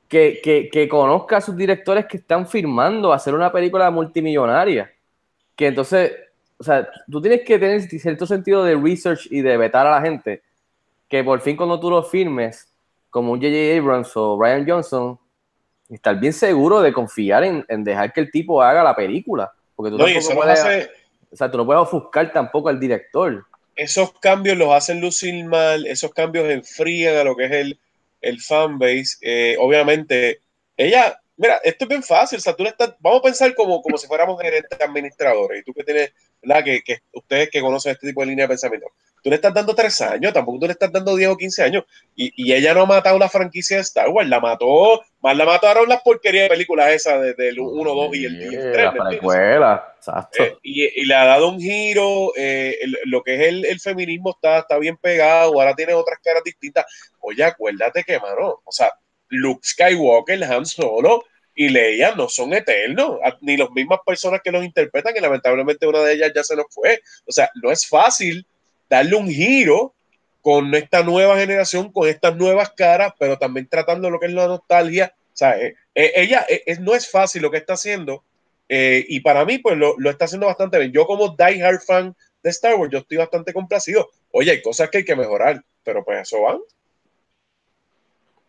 [0.07, 4.91] Que, que, que conozca a sus directores que están firmando hacer una película multimillonaria.
[5.55, 6.13] Que entonces,
[6.57, 10.01] o sea, tú tienes que tener cierto sentido de research y de vetar a la
[10.01, 10.41] gente.
[11.07, 12.73] Que por fin cuando tú lo firmes,
[13.09, 13.77] como un J.J.
[13.77, 15.19] Abrams o Ryan Johnson,
[15.89, 19.51] estar bien seguro de confiar en, en dejar que el tipo haga la película.
[19.75, 20.91] Porque tú No, tampoco puedes, hace,
[21.31, 23.45] o sea, tú no puedes ofuscar tampoco al director.
[23.75, 27.79] esos cambios los hacen lucir mal, esos cambios enfrían a lo que es el,
[28.21, 29.17] el fanbase.
[29.21, 30.41] Eh, obviamente,
[30.75, 33.81] ella, mira, esto es bien fácil, o sea, tú le estás, vamos a pensar como,
[33.81, 36.11] como si fuéramos gerentes administradores, y tú que tienes,
[36.47, 36.63] ¿verdad?
[36.63, 38.87] Que, que ustedes que conocen este tipo de línea de pensamiento,
[39.23, 41.83] tú le estás dando tres años, tampoco tú le estás dando 10 o 15 años,
[42.15, 45.45] y, y ella no ha matado la franquicia de Star Wars, la mató, más la
[45.45, 48.85] mataron las porquerías de películas esas de- del 1, 2 y el, y el 3.
[48.85, 49.09] la ¿me entiendes?
[49.19, 50.43] precuela, exacto.
[50.43, 53.79] Eh, y, y le ha dado un giro, eh, el- lo que es el, el
[53.79, 56.85] feminismo está, está bien pegado, ahora tiene otras caras distintas.
[57.19, 58.91] Oye, acuérdate que, mano, o sea,
[59.29, 61.23] Luke Skywalker, Han Solo
[61.59, 66.01] y Leia no son eternos, ni las mismas personas que los interpretan, que lamentablemente una
[66.01, 67.01] de ellas ya se nos fue.
[67.25, 68.45] O sea, no es fácil
[68.87, 69.95] darle un giro
[70.43, 74.45] con esta nueva generación, con estas nuevas caras, pero también tratando lo que es la
[74.45, 75.15] nostalgia.
[75.17, 78.23] O sea, eh, eh, ella eh, no es fácil lo que está haciendo,
[78.69, 80.91] y para mí, pues lo, lo está haciendo bastante bien.
[80.91, 84.09] Yo, como die-hard fan de Star Wars, yo estoy bastante complacido.
[84.29, 86.59] Oye, hay cosas que hay que mejorar, pero pues eso van.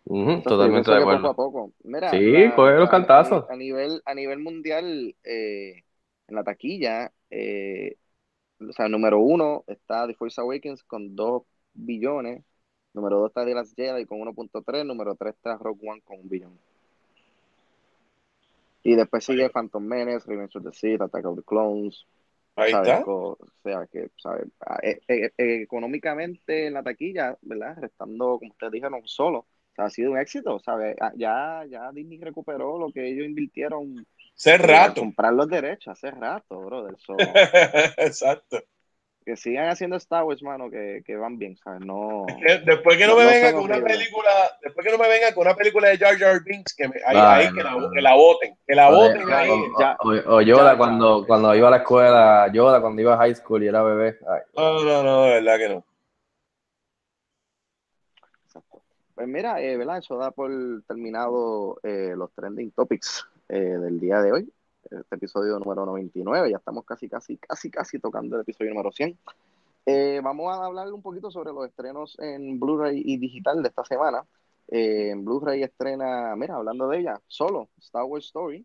[0.08, 1.20] Ujú, Entonces, totalmente de acuerdo.
[1.22, 1.72] Poco a poco.
[1.84, 3.44] Mira, Sí, coge los a- cantazos.
[3.50, 5.84] A, nivel, a nivel mundial, eh,
[6.26, 7.96] en la taquilla, eh,
[8.60, 11.42] o sea, número uno está The Force Awakens con 2
[11.74, 12.42] billones.
[12.94, 14.84] Número dos está The Last Jedi con 1.3.
[14.84, 16.58] Número tres está Rogue One con un billón.
[18.82, 22.06] Y después sigue Phantom Menace, Revenge of the Sith, Attack of the Clones.
[22.56, 22.88] Ahí ¿sabes?
[23.00, 23.10] está.
[23.10, 24.46] O sea, que, ¿sabes?
[24.82, 27.76] Eh, eh, eh, económicamente en la taquilla, ¿verdad?
[27.78, 29.46] Restando, como ustedes dijeron, solo.
[29.78, 30.96] O sea, ha sido un éxito, ¿sabes?
[31.00, 34.04] Ah, Ya, ya Disney recuperó lo que ellos invirtieron
[34.36, 35.00] Hace rato.
[35.02, 36.96] comprar los derechos hace rato, brother.
[36.98, 37.14] So,
[37.96, 38.58] Exacto.
[39.24, 41.80] que sigan haciendo Star Wars, mano, que, que van bien, ¿sabes?
[41.86, 42.24] No.
[42.66, 44.30] Después que no, No- me no venga con una película,
[44.62, 47.16] después que no me venga con una película de Jar Jar Binks, que me, ahí,
[47.16, 47.90] Ay, ahí que, la, no.
[47.90, 49.50] que la voten, que la Oye, voten ya, ahí.
[49.50, 50.76] o, o- o Yoda Ya, ya.
[50.76, 54.18] cuando, cuando iba a la escuela, Yoda cuando iba a high school y era bebé.
[54.28, 55.84] Ay, No, no, no, de verdad que no.
[58.46, 58.82] Exacto.
[59.18, 59.98] Pues mira, eh, ¿verdad?
[59.98, 60.48] Eso da por
[60.86, 64.52] terminado eh, los trending topics eh, del día de hoy.
[64.84, 69.18] Este episodio número 99, ya estamos casi, casi, casi, casi tocando el episodio número 100.
[69.86, 73.84] Eh, vamos a hablar un poquito sobre los estrenos en Blu-ray y digital de esta
[73.84, 74.24] semana.
[74.68, 78.64] Eh, en Blu-ray estrena, mira, hablando de ella, solo Star Wars Story.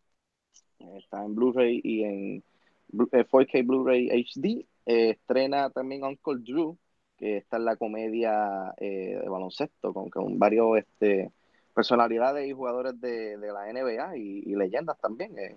[1.00, 2.44] Está en Blu-ray y en
[2.92, 4.68] Blu- eh, 4K Blu-ray HD.
[4.86, 6.78] Estrena también Uncle Drew,
[7.18, 11.32] que está en la comedia eh, de baloncesto con, con varios este,
[11.74, 15.38] personalidades y jugadores de, de la NBA y, y leyendas también.
[15.40, 15.56] eh.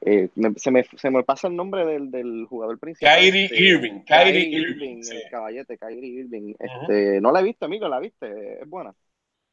[0.00, 3.26] Eh, me- se, me, se me pasa el nombre del, del jugador principal.
[3.26, 5.16] Kyrie este, Irving, Kyrie Irving, sí.
[5.16, 6.54] el caballete, Kyrie Irving.
[6.58, 8.94] Este, no la he visto, amigo, la viste, es buena.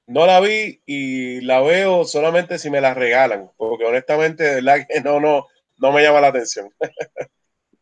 [0.07, 4.85] No la vi y la veo solamente si me la regalan, porque honestamente, de verdad
[4.87, 6.69] que no, no, no me llama la atención.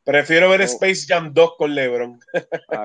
[0.04, 0.66] Prefiero ver Oh.
[0.66, 2.20] Space Jam 2 con LeBron.
[2.70, 2.84] Ah,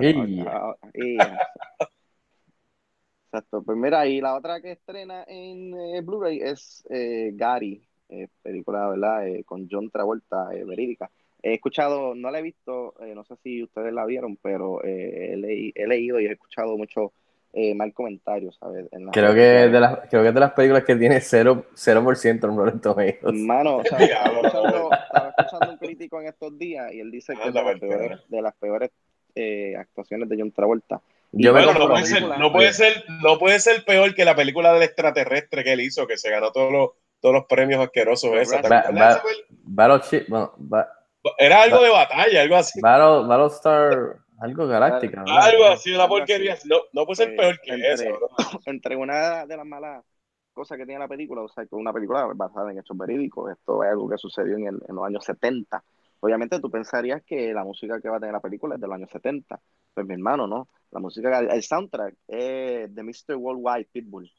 [3.27, 8.29] Exacto, pues mira, y la otra que estrena en eh, Blu-ray es eh, Gary, eh,
[8.43, 9.29] película, ¿verdad?
[9.29, 11.11] Eh, con John Travolta, eh, verídica.
[11.43, 15.33] He escuchado, no la he visto, eh, no sé si ustedes la vieron, pero eh,
[15.33, 17.12] he, leí- he leído y he escuchado mucho
[17.53, 18.86] eh, mal comentarios, ¿sabes?
[19.12, 22.16] Creo que, es de las, creo que es de las películas que tiene 0%, 0
[22.24, 23.34] en Rotten Tomatoes.
[23.34, 27.34] Mano, o sea, estaba escuchando, estaba escuchando un crítico en estos días y él dice
[27.34, 28.90] que es de las peores, de las peores
[29.34, 31.01] eh, actuaciones de John Travolta.
[31.32, 34.72] Yo Bueno, no puede, ser, no, puede ser, no puede ser peor que la película
[34.72, 36.90] del extraterrestre que él hizo, que se ganó todos los,
[37.20, 38.30] todos los premios asquerosos.
[38.36, 38.62] Esa.
[38.62, 38.88] ¿Te Razzies.
[38.88, 39.59] acuerdas de esa Ba- pel-
[40.01, 40.88] Battleship, bueno, ba-
[41.36, 42.80] Era algo de batalla, algo así.
[42.80, 45.20] Battle, Battlestar, algo galáctica.
[45.24, 45.36] ¿verdad?
[45.43, 46.57] Algo así, una porquería.
[46.66, 48.05] No, no puede ser Eh, peor que entre- eso.
[48.05, 48.28] bro.
[48.66, 50.05] entre una de las malas
[50.53, 53.82] cosas que tiene la película, o sea, que una película basada en hechos verídicos, esto
[53.84, 55.82] es algo que sucedió en, el- en los años 70.
[56.20, 58.97] Obviamente tú pensarías que la música que va a tener la película es de los
[58.97, 59.61] años 70.
[59.95, 60.68] Pues mi hermano, ¿no?
[60.91, 63.36] La música, el soundtrack es de Mr.
[63.36, 64.30] Worldwide Pitbull.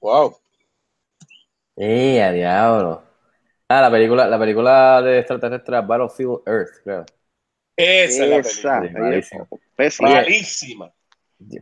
[0.00, 0.36] Wow.
[1.76, 3.02] ¡Eh, a diablo!
[3.68, 7.04] Ah, la película, la película de extraterrestre Battlefield Earth, creo.
[7.76, 10.10] Esa es la Esa, película.
[10.10, 10.92] Malísima.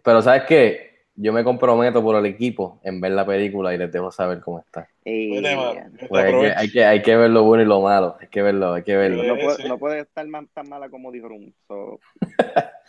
[0.03, 0.93] Pero ¿sabes qué?
[1.15, 4.61] Yo me comprometo por el equipo en ver la película y les dejo saber cómo
[4.61, 4.89] está.
[5.05, 5.91] Y mano.
[6.09, 8.17] Pues hay, que, hay, que, hay que ver lo bueno y lo malo.
[8.19, 9.23] Hay que verlo, hay que verlo.
[9.23, 9.69] no, puede, sí.
[9.69, 11.53] no puede estar tan mala como dijo Rum.
[11.69, 12.01] So.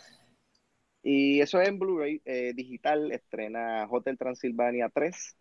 [1.02, 3.12] y eso es en Blu-ray eh, digital.
[3.12, 5.36] Estrena Hotel Transilvania 3,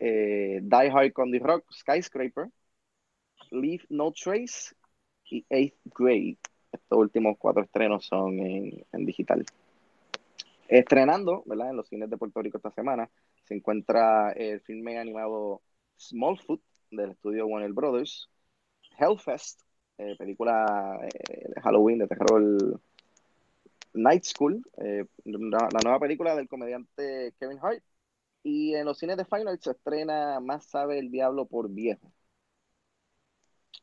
[0.00, 2.48] eh, Die Hard con The Rock, Skyscraper,
[3.52, 4.74] Leave No Trace
[5.30, 6.38] y Eighth Grade.
[6.76, 9.44] Estos últimos cuatro estrenos son en, digital.
[10.68, 11.70] Estrenando, ¿verdad?
[11.70, 13.08] En los cines de Puerto Rico esta semana
[13.44, 15.62] se encuentra el filme animado
[15.98, 16.60] Smallfoot
[16.90, 18.28] del estudio Warner Brothers,
[18.98, 19.62] Hellfest,
[19.98, 22.80] eh, película eh, de Halloween de terror
[23.94, 27.82] Night School, eh, la, la nueva película del comediante Kevin Hart.
[28.42, 32.12] Y en los cines de Fine Arts se estrena Más sabe el diablo por viejo.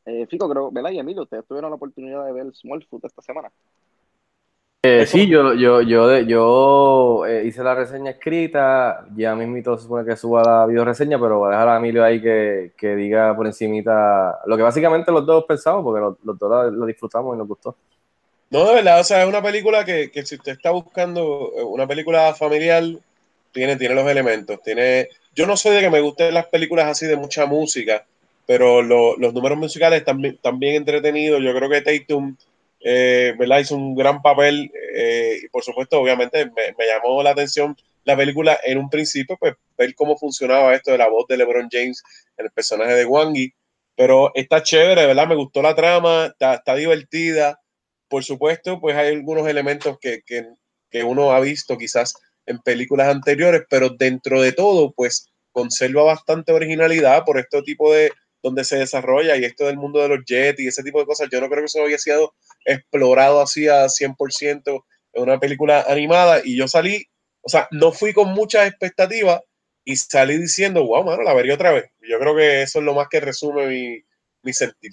[0.06, 0.90] Eh, Fico, creo, ¿verdad?
[0.90, 3.50] Y Emilio, ustedes tuvieron la oportunidad de ver Smallfoot esta semana.
[4.86, 10.04] Eh, sí, yo, yo, yo, yo eh, hice la reseña escrita, ya mismito se supone
[10.04, 13.34] que suba la video reseña, pero voy a dejar a Emilio ahí que, que diga
[13.34, 17.34] por encimita lo que básicamente los dos pensamos, porque los, los dos la- lo disfrutamos
[17.34, 17.74] y nos gustó.
[18.50, 21.62] No, de verdad, o sea, es una película que, que si usted está buscando eh,
[21.64, 22.84] una película familiar,
[23.52, 24.60] tiene, tiene los elementos.
[24.62, 28.04] Tiene, yo no soy de que me gusten las películas así de mucha música,
[28.46, 30.38] pero lo- los números musicales están, bien-
[30.74, 31.42] entretenidos.
[31.42, 32.36] Yo creo que Tatum,
[32.80, 33.60] eh, ¿verdad?
[33.60, 38.16] Hizo un gran papel eh, y por supuesto, obviamente, me, me llamó la atención la
[38.16, 42.02] película en un principio, pues ver cómo funcionaba esto de la voz de LeBron James
[42.36, 43.52] en el personaje de Wangi.
[43.96, 45.26] Pero está chévere, ¿verdad?
[45.28, 47.58] Me gustó la trama, está, está divertida
[48.08, 50.46] por supuesto, pues hay algunos elementos que, que,
[50.90, 52.14] que, uno ha visto quizás
[52.46, 58.12] en películas anteriores, pero dentro de todo, pues conserva bastante originalidad por este tipo de
[58.44, 61.30] donde se desarrolla y esto del mundo de los jets y ese tipo de cosas.
[61.32, 62.34] Yo no creo que eso había sido
[62.66, 64.84] explorado así a 100%
[65.14, 67.06] en una película animada y yo salí,
[67.40, 69.40] o sea, no fui con muchas expectativas
[69.82, 71.86] y salí diciendo, wow, mano, la vería otra vez.
[72.02, 74.04] Yo creo que eso es lo más que resume mi,
[74.42, 74.92] mi sentir.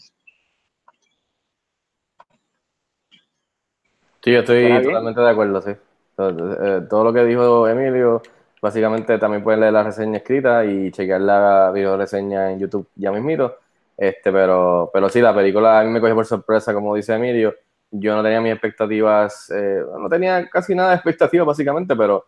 [4.23, 5.71] Sí, yo estoy totalmente de acuerdo, sí.
[6.15, 8.21] Todo, eh, todo lo que dijo Emilio,
[8.61, 13.11] básicamente también pueden leer la reseña escrita y chequear la video reseña en YouTube ya
[13.11, 13.57] mismito.
[13.97, 17.55] Este, pero, pero sí, la película a mí me cogió por sorpresa, como dice Emilio.
[17.91, 22.25] Yo no tenía mis expectativas, eh, no tenía casi nada de expectativas básicamente, pero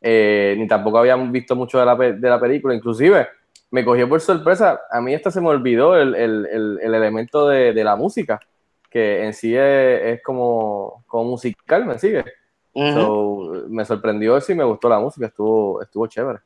[0.00, 2.74] eh, ni tampoco habíamos visto mucho de la, de la película.
[2.74, 3.28] Inclusive
[3.70, 7.48] me cogió por sorpresa, a mí hasta se me olvidó el, el- el- el elemento
[7.48, 8.40] de, de la música,
[8.90, 12.24] que en sí es, es como, como musical, ¿me sigue?
[12.76, 16.40] So, me sorprendió eso y me gustó la música, estuvo, estuvo chévere.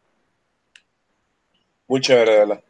[1.89, 2.65] Muy chévere, de verdad.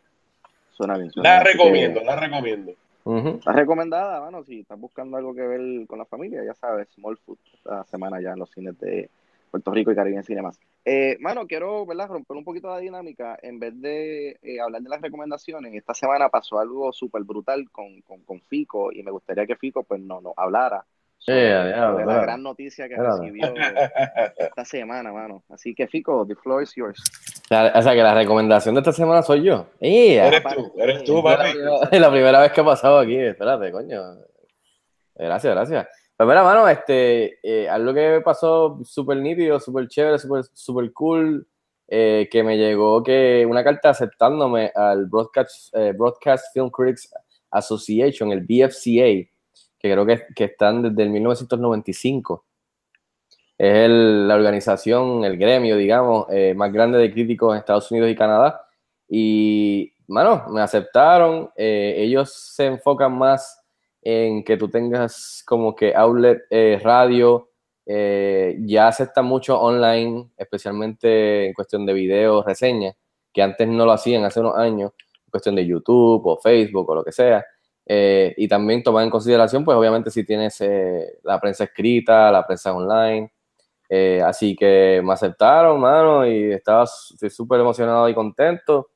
[0.73, 1.11] Suena bien.
[1.11, 1.53] suena La bien.
[1.53, 2.73] Recomiendo, la recomiendo.
[3.05, 3.29] Ujú.
[3.29, 7.19] Está recomendada, mano, si estás buscando algo que ver con la familia, ya sabes, Small
[7.19, 9.11] Food, esta semana ya en los cines de
[9.51, 10.59] Puerto Rico y Caribbean Cinemas.
[10.87, 14.89] Eh, mano, quiero, ¿verdad?, romper un poquito la dinámica, en vez de eh, hablar de
[14.89, 19.47] las recomendaciones, esta semana pasó algo súper brutal con, con, con Fico, y me gustaría
[19.47, 20.83] que Fico, pues, no nos hablara
[21.27, 23.53] Yeah, yeah, la gran noticia que recibió
[24.39, 25.45] esta semana, mano.
[25.51, 26.99] Así que, Fico, the floor is yours.
[27.45, 29.67] O sea, o sea, que la recomendación de esta semana soy yo.
[29.81, 31.51] Eres tú, eres tú, Es la, papi.
[31.53, 33.17] primera, es la primera vez que ha pasado aquí.
[33.17, 34.01] Espérate, coño.
[35.15, 35.87] Gracias, gracias.
[36.17, 41.47] Pues mira, mano, este, eh, algo que pasó súper nítido, súper chévere, súper super cool,
[41.89, 47.11] eh, que me llegó que una carta aceptándome al Broadcast, eh, Broadcast Film Critics
[47.51, 49.29] Association, el BFCA,
[49.81, 52.45] que creo que, que están desde el 1995.
[53.59, 58.11] Es el- la organización, el gremio, digamos, eh, más grande de críticos en Estados Unidos
[58.11, 58.63] y Canadá.
[59.09, 61.51] Y, mano, me aceptaron.
[61.57, 63.61] eh, ellos se enfocan más
[64.03, 67.47] en que tú tengas como que outlet eh, radio.
[68.67, 72.95] ya aceptan mucho online, especialmente en cuestión de videos, reseñas,
[73.33, 74.93] que antes no lo hacían hace unos años,
[75.27, 77.45] en cuestión de YouTube o Facebook o lo que sea.
[77.87, 82.47] Eh, y también tomar en consideración, pues obviamente si tienes eh, la prensa escrita, la
[82.47, 83.33] prensa online.
[83.89, 88.91] Eh, así que me aceptaron, mano, y estaba súper emocionado y contento.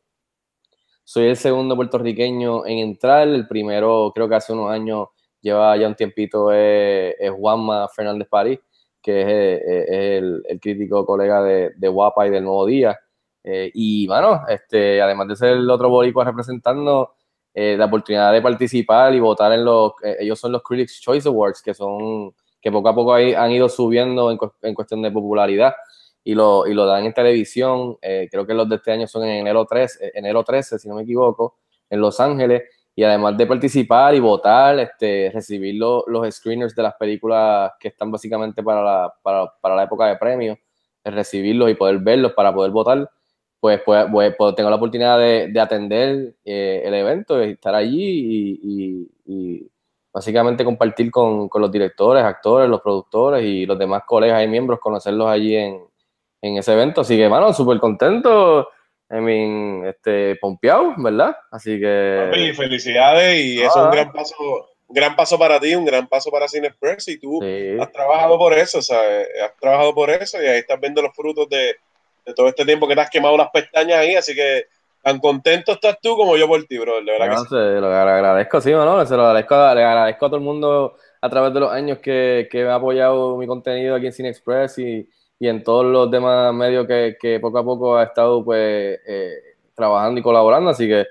[1.03, 3.26] Soy el segundo puertorriqueño en entrar.
[3.28, 5.09] El primero, creo que hace unos años,
[5.41, 8.61] lleva ya un tiempito, es, es Juanma Fernández París,
[9.03, 12.99] que es, eh, es el, el crítico colega de, de Guapa y del Nuevo Día.
[13.43, 17.14] Eh, y, mano, este, además de ser el otro boricua representando,
[17.55, 21.28] eh, la oportunidad de participar y votar en los, eh, ellos son los Critics Choice
[21.28, 25.11] Awards, que son, que poco a poco ahí han ido subiendo en, en cuestión de
[25.12, 25.74] popularidad
[26.22, 27.96] y lo, y lo dan en televisión.
[28.02, 30.88] eh, creo que los de este año son en enero 13, eh, enero 13, si
[30.88, 31.59] no me equivoco,
[31.90, 32.62] en Los Ángeles.
[32.96, 37.88] Y además de participar y votar, este, recibir lo- los screeners de las películas que
[37.88, 40.57] están básicamente para la, para, para la época de premios,
[41.05, 43.11] recibirlos y poder verlos para poder votar,
[43.64, 47.74] pues, pues, pues, pues tengo la oportunidad de, de atender eh, el evento, de estar
[47.74, 49.70] allí y, y- y
[50.12, 54.80] básicamente compartir con, con los directores, actores, los productores y los demás colegas y miembros,
[54.80, 55.80] conocerlos allí en,
[56.42, 57.00] en ese evento.
[57.00, 58.68] Así que, mano, súper contento,
[59.10, 61.34] I mean, este, pompeado, ¿verdad?
[61.50, 62.26] Así que...
[62.30, 63.84] Papi, felicidades y es Ah.
[63.86, 64.34] un gran paso,
[64.88, 67.78] un gran paso para ti, un gran paso para Cine Express y tú Sí.
[67.80, 69.26] has trabajado por eso, ¿sabes?
[69.42, 71.76] Has trabajado por eso y ahí estás viendo los frutos de,
[72.24, 74.64] de todo este tiempo que te has quemado las pestañas ahí, así que
[75.02, 77.46] tan contento estás tú como yo por ti, bro, de verdad No, que sí.
[77.48, 81.28] se lo agradezco, sí, mano, se lo agradezco, le agradezco a todo el mundo a
[81.30, 84.78] través de los años que, que me ha apoyado mi contenido aquí en Cine Express
[84.78, 85.08] y,
[85.38, 89.34] y en todos los demás medios que, que poco a poco ha estado pues eh,
[89.74, 91.06] trabajando y colaborando, así que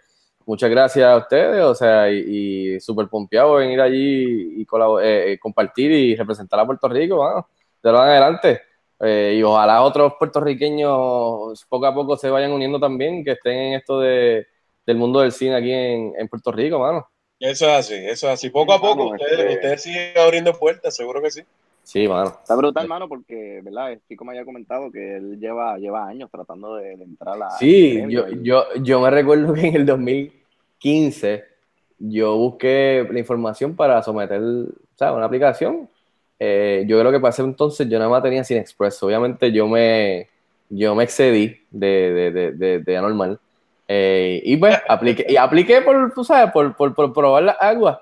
[0.45, 5.33] muchas gracias a ustedes, o sea, y, y súper pompeado en ir allí y eh,
[5.33, 7.47] eh, compartir y representar a Puerto Rico, mano,
[7.81, 8.61] de lo adelante.
[8.99, 13.73] Eh, y ojalá otros puertorriqueños poco a poco se vayan uniendo también, que estén en
[13.73, 14.47] esto de,
[14.85, 17.07] del mundo del cine aquí en, en Puerto Rico, mano.
[17.39, 18.49] Eso es así, eso es así.
[18.49, 21.41] Poco a poco Vamos, ustedes, este- ustedes siguen abriendo puertas, seguro que sí.
[21.83, 22.29] Sí, mano.
[22.41, 23.97] Está brutal, mano, porque, ¿verdad?
[24.07, 27.49] Fico me había comentado que él lleva, lleva años tratando de, de entrar a la.
[27.59, 31.43] Sí, yo, y- yo, yo me recuerdo que en el 2015
[31.99, 34.41] yo busqué la información para someter,
[34.95, 35.15] ¿sabes?
[35.17, 35.89] Una aplicación.
[36.45, 39.01] Eh, yo creo que para ese entonces yo nada más tenía Cine Express.
[39.01, 40.27] Obviamente yo me,
[40.69, 43.39] yo me excedí de, de, de, de, de anormal.
[43.87, 47.97] Eh, y pues apliqué, y apliqué por, tú sabes, por, por, por probar las aguas.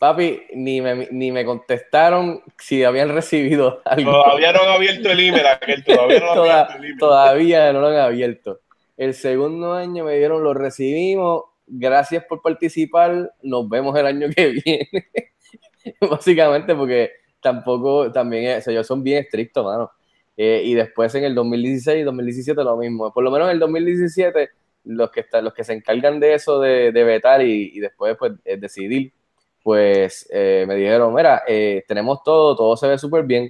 [0.00, 4.10] Papi, ni me, ni me contestaron si habían recibido algo.
[4.10, 6.98] Todavía no han abierto el email, aquel, todavía no han Toda- abierto el email.
[6.98, 8.60] todavía no lo han abierto.
[8.96, 14.48] El segundo año me dieron, lo recibimos, gracias por participar, nos vemos el año que
[14.64, 14.88] viene.
[16.00, 17.10] Básicamente porque
[17.52, 19.90] tampoco, también, es- o sea, ellos son bien estrictos, mano.
[20.36, 23.12] Eh, y después en el 2016 y 2017 lo mismo.
[23.12, 24.50] Por lo menos en el 2017,
[24.84, 28.16] los que, están, los que se encargan de eso, de, de vetar y, y después
[28.18, 29.12] pues, eh, decidir,
[29.62, 33.48] pues eh, me dijeron, mira, eh, tenemos todo, todo se ve súper bien.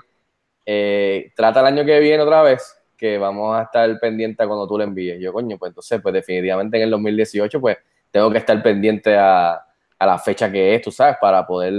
[0.66, 4.66] Eh, trata el año que viene otra vez, que vamos a estar pendiente a cuando
[4.68, 5.20] tú le envíes.
[5.20, 7.78] Yo, coño, pues entonces, pues definitivamente en el 2018, pues
[8.10, 9.60] tengo que estar pendiente a,
[9.98, 11.74] a la fecha que es, tú sabes, para poder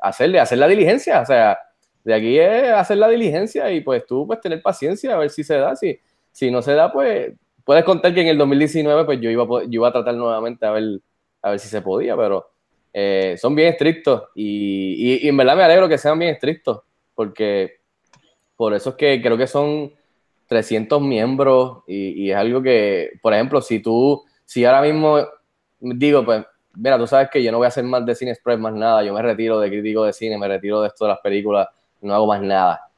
[0.00, 1.20] hacerle, hacer la diligencia.
[1.22, 1.58] O sea,
[2.04, 5.44] de aquí es hacer la diligencia y pues tú, pues tener paciencia a ver si
[5.44, 5.74] se da.
[5.76, 5.98] Si,
[6.30, 7.32] si no se da, pues
[7.64, 10.14] puedes contar que en el 2019, pues yo iba, a po- yo iba a tratar
[10.14, 11.00] nuevamente a ver,
[11.42, 12.50] a ver si se podía, pero
[12.92, 16.82] eh, son bien estrictos y, y- y en verdad me alegro que sean bien estrictos,
[17.14, 17.78] porque
[18.56, 19.92] por eso es que creo que son
[20.46, 25.18] 300 miembros y, y es algo que, por ejemplo, si tú, si ahora mismo
[25.80, 26.44] digo, pues
[26.74, 29.02] mira, tú sabes que yo no voy a hacer más de Cine Express, más nada,
[29.02, 31.68] yo me retiro de crítico de cine, me retiro de esto de las películas,
[32.00, 32.88] no hago más nada.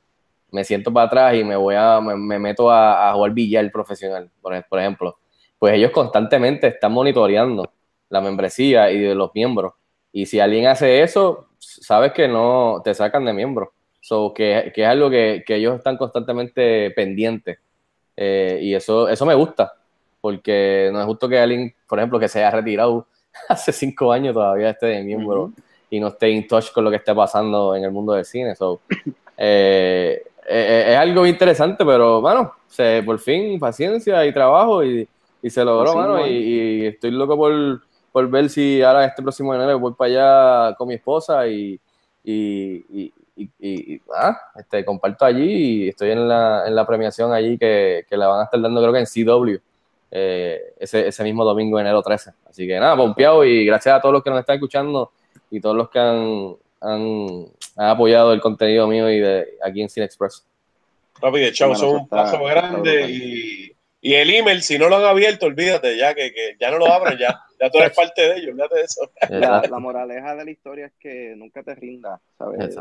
[0.50, 4.30] Me siento para atrás y me voy a, me, me meto a, jugar billar profesional,
[4.40, 5.18] por, ejemplo.
[5.58, 7.72] Pues ellos constantemente están monitoreando
[8.08, 9.72] la membresía y de los miembros.
[10.12, 13.72] Y si alguien hace eso, sabes que no te sacan de miembro.
[14.00, 17.58] So, que, que es algo que, que ellos están constantemente pendientes.
[18.16, 19.72] Eh, y eso, eso me gusta,
[20.20, 23.08] porque no es justo que alguien, por ejemplo, que se haya retirado
[23.48, 25.52] hace cinco años todavía esté de miembro
[25.90, 28.54] y no esté in touch con lo que esté pasando en el mundo del cine.
[28.56, 28.80] So,
[29.36, 35.08] eh, eh, es algo interesante, pero bueno, se, por fin paciencia y trabajo y,
[35.42, 36.30] y se logró, Así mano, y,
[36.82, 37.80] y estoy loco por,
[38.12, 41.78] por ver si ahora este próximo enero voy para allá con mi esposa y,
[42.22, 46.86] y, y, y- y- y, ah, este, comparto allí y estoy en la, en la
[46.86, 49.56] premiación allí que, que la van a estar dando creo que en CW
[50.16, 52.30] eh, ese, ese mismo domingo enero 13.
[52.48, 55.10] Así que nada, pompeado y gracias a todos los que nos están escuchando
[55.50, 57.46] y todos los que han, han,
[57.76, 60.46] han apoyado el contenido mío y de aquí en Cine Express.
[61.20, 64.88] Papi, de chavo, Bueno, son un paso está grande y, y el email, si no
[64.88, 67.92] lo han abierto, olvídate ya, que, que ya no lo abran, ya, ya tú eres
[67.96, 69.10] parte de ellos, olvídate de eso.
[69.30, 72.78] La, la moraleja de la historia es que nunca te rindas, ¿sabes?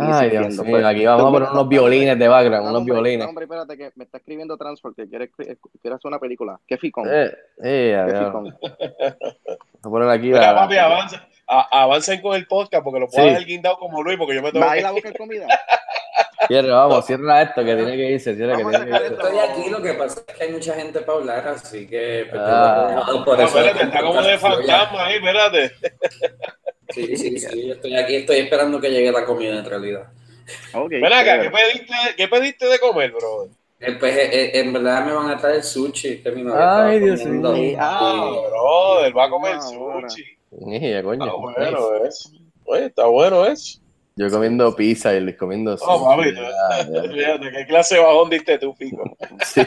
[0.00, 0.84] Ay, Dios mío, pues.
[0.84, 3.18] aquí vamos a poner unos violines de background, No, unos hombre, violines.
[3.24, 5.56] no, hombre, espérate, que me está escribiendo Transport, que quiere, quiere
[5.96, 6.58] hacer una película.
[6.66, 7.08] ¿Qué ficón?
[7.10, 7.30] Eh,
[7.62, 8.44] eh, ¿Qué ficón?
[8.44, 8.80] voy
[9.84, 13.24] a poner aquí Mira, la, papi, avanza, a- avancen con el podcast porque lo puedo
[13.24, 13.30] Sí.
[13.30, 15.46] dejar guindado como Luis, porque yo me tengo ¿Va a ir que a buscar comida?
[16.48, 19.14] Cierra, vamos, cierra esto que tiene que irse, cierra que Vamos tiene que irse.
[19.14, 22.42] Estoy aquí, lo que pasa es que hay mucha gente para hablar, así que pues,
[22.44, 23.04] Ah.
[23.24, 25.70] por No, eso espérate, está como de fantasma ahí, espérate.
[26.92, 30.08] Sí, sí, sí, yo estoy aquí, estoy esperando que llegue la comida en realidad.
[30.74, 31.40] Ok, Ven acá.
[31.42, 33.48] ¿qué pediste, ¿qué pediste de comer, bro?
[33.78, 37.24] Eh, pues eh, eh, en verdad me van a traer sushi, que mi Ay, Dios
[37.24, 37.56] mío.
[37.56, 40.10] Y- Ah, bro, él va a comer Ahora.
[40.10, 40.24] sushi.
[40.50, 41.24] Mira, coño.
[41.24, 42.30] Está bueno eso.
[42.64, 43.80] Oye, está bueno eso.
[44.16, 46.34] Yo comiendo pizza y Luis comiendo No, sushi.
[46.68, 47.02] Ah, ya.
[47.12, 49.02] fíjate, ¿qué clase de bajón diste tú, Pico?
[49.44, 49.64] Sí.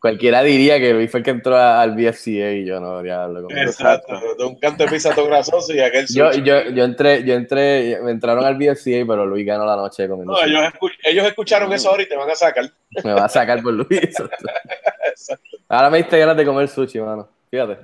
[0.00, 3.42] Cualquiera diría que Luis fue el que entró a- al BFCA y yo no, diablo.
[3.42, 6.44] como- Exacto, de un canto de pizza todo grasoso y aquel Yo, sushi.
[6.44, 10.32] yo, yo entré, yo entré, me entraron al BFCA, pero Luis ganó la noche comiendo
[10.34, 12.64] No, ellos, escu- ellos escucharon eso ahora y te van a sacar.
[13.02, 13.88] Me va a sacar por Luis.
[15.68, 17.28] Ahora me diste ganas de comer sushi, mano.
[17.50, 17.78] Fíjate.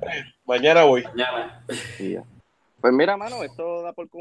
[0.47, 1.03] Mañana voy.
[1.03, 1.65] Mañana.
[1.97, 2.17] Sí.
[2.81, 4.21] Pues mira, mano, esto da por, por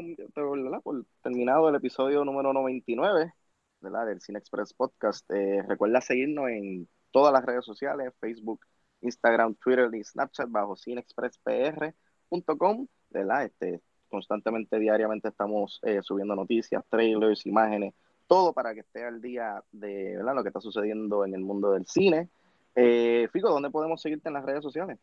[1.22, 3.32] terminado el episodio número 99
[3.80, 4.06] ¿verdad?
[4.06, 5.30] del Cine Express Podcast.
[5.30, 8.60] Eh, recuerda seguirnos en todas las redes sociales, Facebook,
[9.02, 13.44] Instagram, Twitter y Snapchat bajo cinexpresspr.com, ¿verdad?
[13.44, 17.94] Este, constantemente, diariamente estamos eh, subiendo noticias, trailers, imágenes,
[18.26, 20.34] todo para que esté al día de ¿verdad?
[20.34, 22.28] lo que está sucediendo en el mundo del cine.
[22.74, 24.98] Eh, Fico, ¿dónde podemos seguirte en las redes sociales?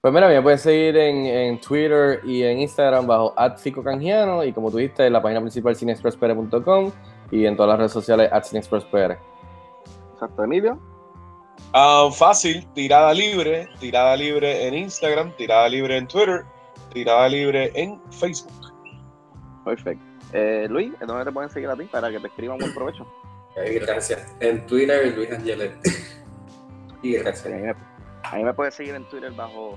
[0.00, 4.68] Pues mira, me puedes seguir en, en Twitter y en Instagram bajo @ficocanjiano y como
[4.68, 6.90] tú dijiste, en la página principal cinexpresspr.com
[7.30, 9.16] y en todas las redes sociales @cinexpresspr.
[10.14, 10.91] Exacto, Emilio.
[11.72, 16.44] Ah, fácil, tirada libre, tirada libre en Instagram, tirada libre en Twitter,
[16.92, 18.52] tirada libre en Facebook.
[19.64, 20.04] Perfecto.
[20.32, 23.06] Eh, Luis, ¿en ¿dónde te pueden seguir a ti para que te escriban buen provecho?
[23.56, 24.34] Eh, Gracias.
[24.40, 25.74] En Twitter, Luis Angelet.
[27.02, 27.46] Y gracias.
[28.22, 29.76] A mí, me, puedes seguir en Twitter bajo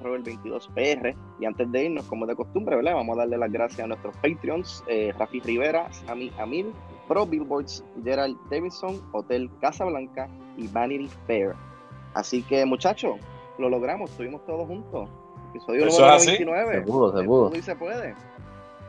[0.00, 2.94] @robert22pr y antes de irnos, como de costumbre, ¿verdad?
[2.94, 6.72] Vamos a darle las gracias a nuestros Patreons, eh, Rafi Rivera, Sammy Amil,
[7.10, 11.54] Pro Billboards, Gerald Davidson, Hotel Casablanca y Vanity Fair.
[12.14, 13.16] Así que, muchachos,
[13.58, 15.08] lo logramos, estuvimos todos juntos.
[15.50, 16.44] Episodio Eso número es así.
[16.44, 16.74] 99.
[16.74, 17.56] Se pudo, se pudo.
[17.56, 18.14] y se puede.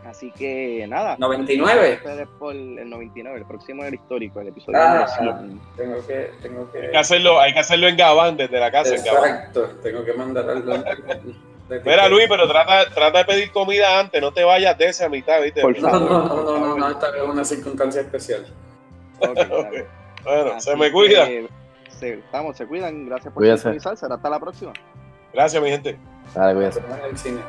[0.05, 1.15] Así que nada.
[1.17, 1.93] 99.
[1.95, 5.59] Ustedes por el 99, el próximo del histórico, el episodio Ah, 100.
[5.75, 6.97] Tengo que, tengo Hay que que.
[6.97, 9.29] hacerlo, hay que hacerlo en Gabán, desde la casa en Gabán.
[9.31, 10.73] Exacto, tengo que mandar algo.
[11.85, 15.41] Mira, Luis, pero trata, trata de pedir comida antes, no te vayas de esa mitad,
[15.41, 15.61] ¿viste?
[15.61, 16.09] Por No, favor.
[16.11, 18.45] no, no, no, no, no, esta es una circunstancia especial.
[19.19, 19.87] Ok, dale.
[20.23, 21.25] Bueno, Así se me cuida.
[21.27, 21.47] que,
[21.89, 23.07] se, estamos, se cuidan.
[23.07, 23.97] Gracias por sintonizar.
[23.97, 24.73] Será hasta la próxima.
[25.33, 25.97] Gracias, mi gente.
[26.35, 26.71] Dale,
[27.15, 27.39] cine.